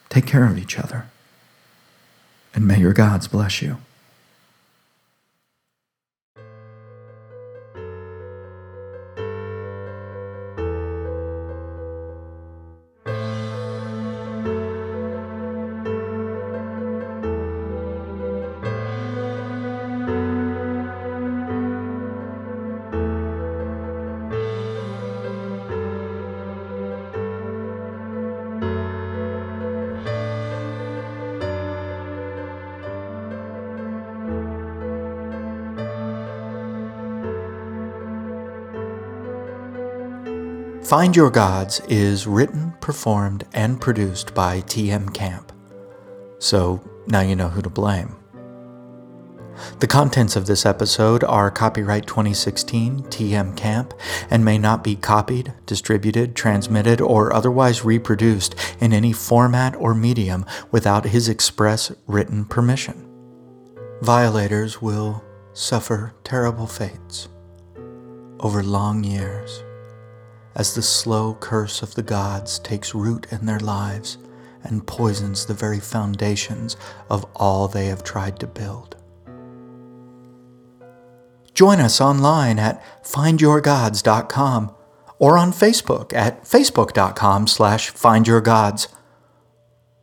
Take 0.08 0.26
care 0.26 0.44
of 0.46 0.58
each 0.58 0.78
other. 0.78 1.06
And 2.54 2.66
may 2.66 2.78
your 2.78 2.92
gods 2.92 3.28
bless 3.28 3.60
you. 3.60 3.78
Find 40.86 41.16
Your 41.16 41.30
Gods 41.30 41.80
is 41.88 42.28
written, 42.28 42.72
performed, 42.80 43.42
and 43.52 43.80
produced 43.80 44.36
by 44.36 44.60
TM 44.60 45.12
Camp. 45.12 45.50
So 46.38 46.80
now 47.08 47.22
you 47.22 47.34
know 47.34 47.48
who 47.48 47.60
to 47.60 47.68
blame. 47.68 48.14
The 49.80 49.88
contents 49.88 50.36
of 50.36 50.46
this 50.46 50.64
episode 50.64 51.24
are 51.24 51.50
copyright 51.50 52.06
2016 52.06 53.02
TM 53.02 53.56
Camp 53.56 53.94
and 54.30 54.44
may 54.44 54.58
not 54.58 54.84
be 54.84 54.94
copied, 54.94 55.52
distributed, 55.66 56.36
transmitted, 56.36 57.00
or 57.00 57.32
otherwise 57.32 57.84
reproduced 57.84 58.54
in 58.78 58.92
any 58.92 59.12
format 59.12 59.74
or 59.74 59.92
medium 59.92 60.46
without 60.70 61.06
his 61.06 61.28
express 61.28 61.90
written 62.06 62.44
permission. 62.44 63.10
Violators 64.02 64.80
will 64.80 65.24
suffer 65.52 66.14
terrible 66.22 66.68
fates 66.68 67.26
over 68.38 68.62
long 68.62 69.02
years 69.02 69.64
as 70.56 70.74
the 70.74 70.82
slow 70.82 71.34
curse 71.34 71.82
of 71.82 71.94
the 71.94 72.02
gods 72.02 72.58
takes 72.58 72.94
root 72.94 73.26
in 73.30 73.46
their 73.46 73.60
lives 73.60 74.18
and 74.64 74.86
poisons 74.86 75.46
the 75.46 75.54
very 75.54 75.78
foundations 75.78 76.76
of 77.08 77.24
all 77.36 77.68
they 77.68 77.86
have 77.86 78.02
tried 78.02 78.40
to 78.40 78.46
build. 78.46 78.96
Join 81.54 81.78
us 81.78 82.00
online 82.00 82.58
at 82.58 82.82
findyourgods.com 83.04 84.74
or 85.18 85.38
on 85.38 85.52
Facebook 85.52 86.12
at 86.12 86.42
facebook.com 86.42 87.46
slash 87.46 87.92
findyourgods. 87.92 88.88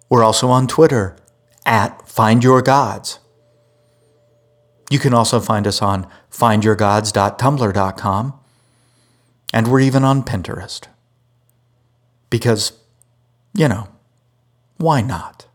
We're 0.09 0.23
also 0.23 0.49
on 0.49 0.67
Twitter 0.67 1.17
at 1.65 1.99
findyourgods. 2.07 3.19
You 4.89 4.99
can 4.99 5.13
also 5.13 5.39
find 5.39 5.65
us 5.67 5.81
on 5.81 6.07
findyourgods.tumblr.com 6.31 8.39
and 9.53 9.67
we're 9.67 9.79
even 9.79 10.03
on 10.03 10.23
Pinterest. 10.23 10.87
Because, 12.29 12.73
you 13.53 13.67
know, 13.67 13.87
why 14.77 15.01
not? 15.01 15.45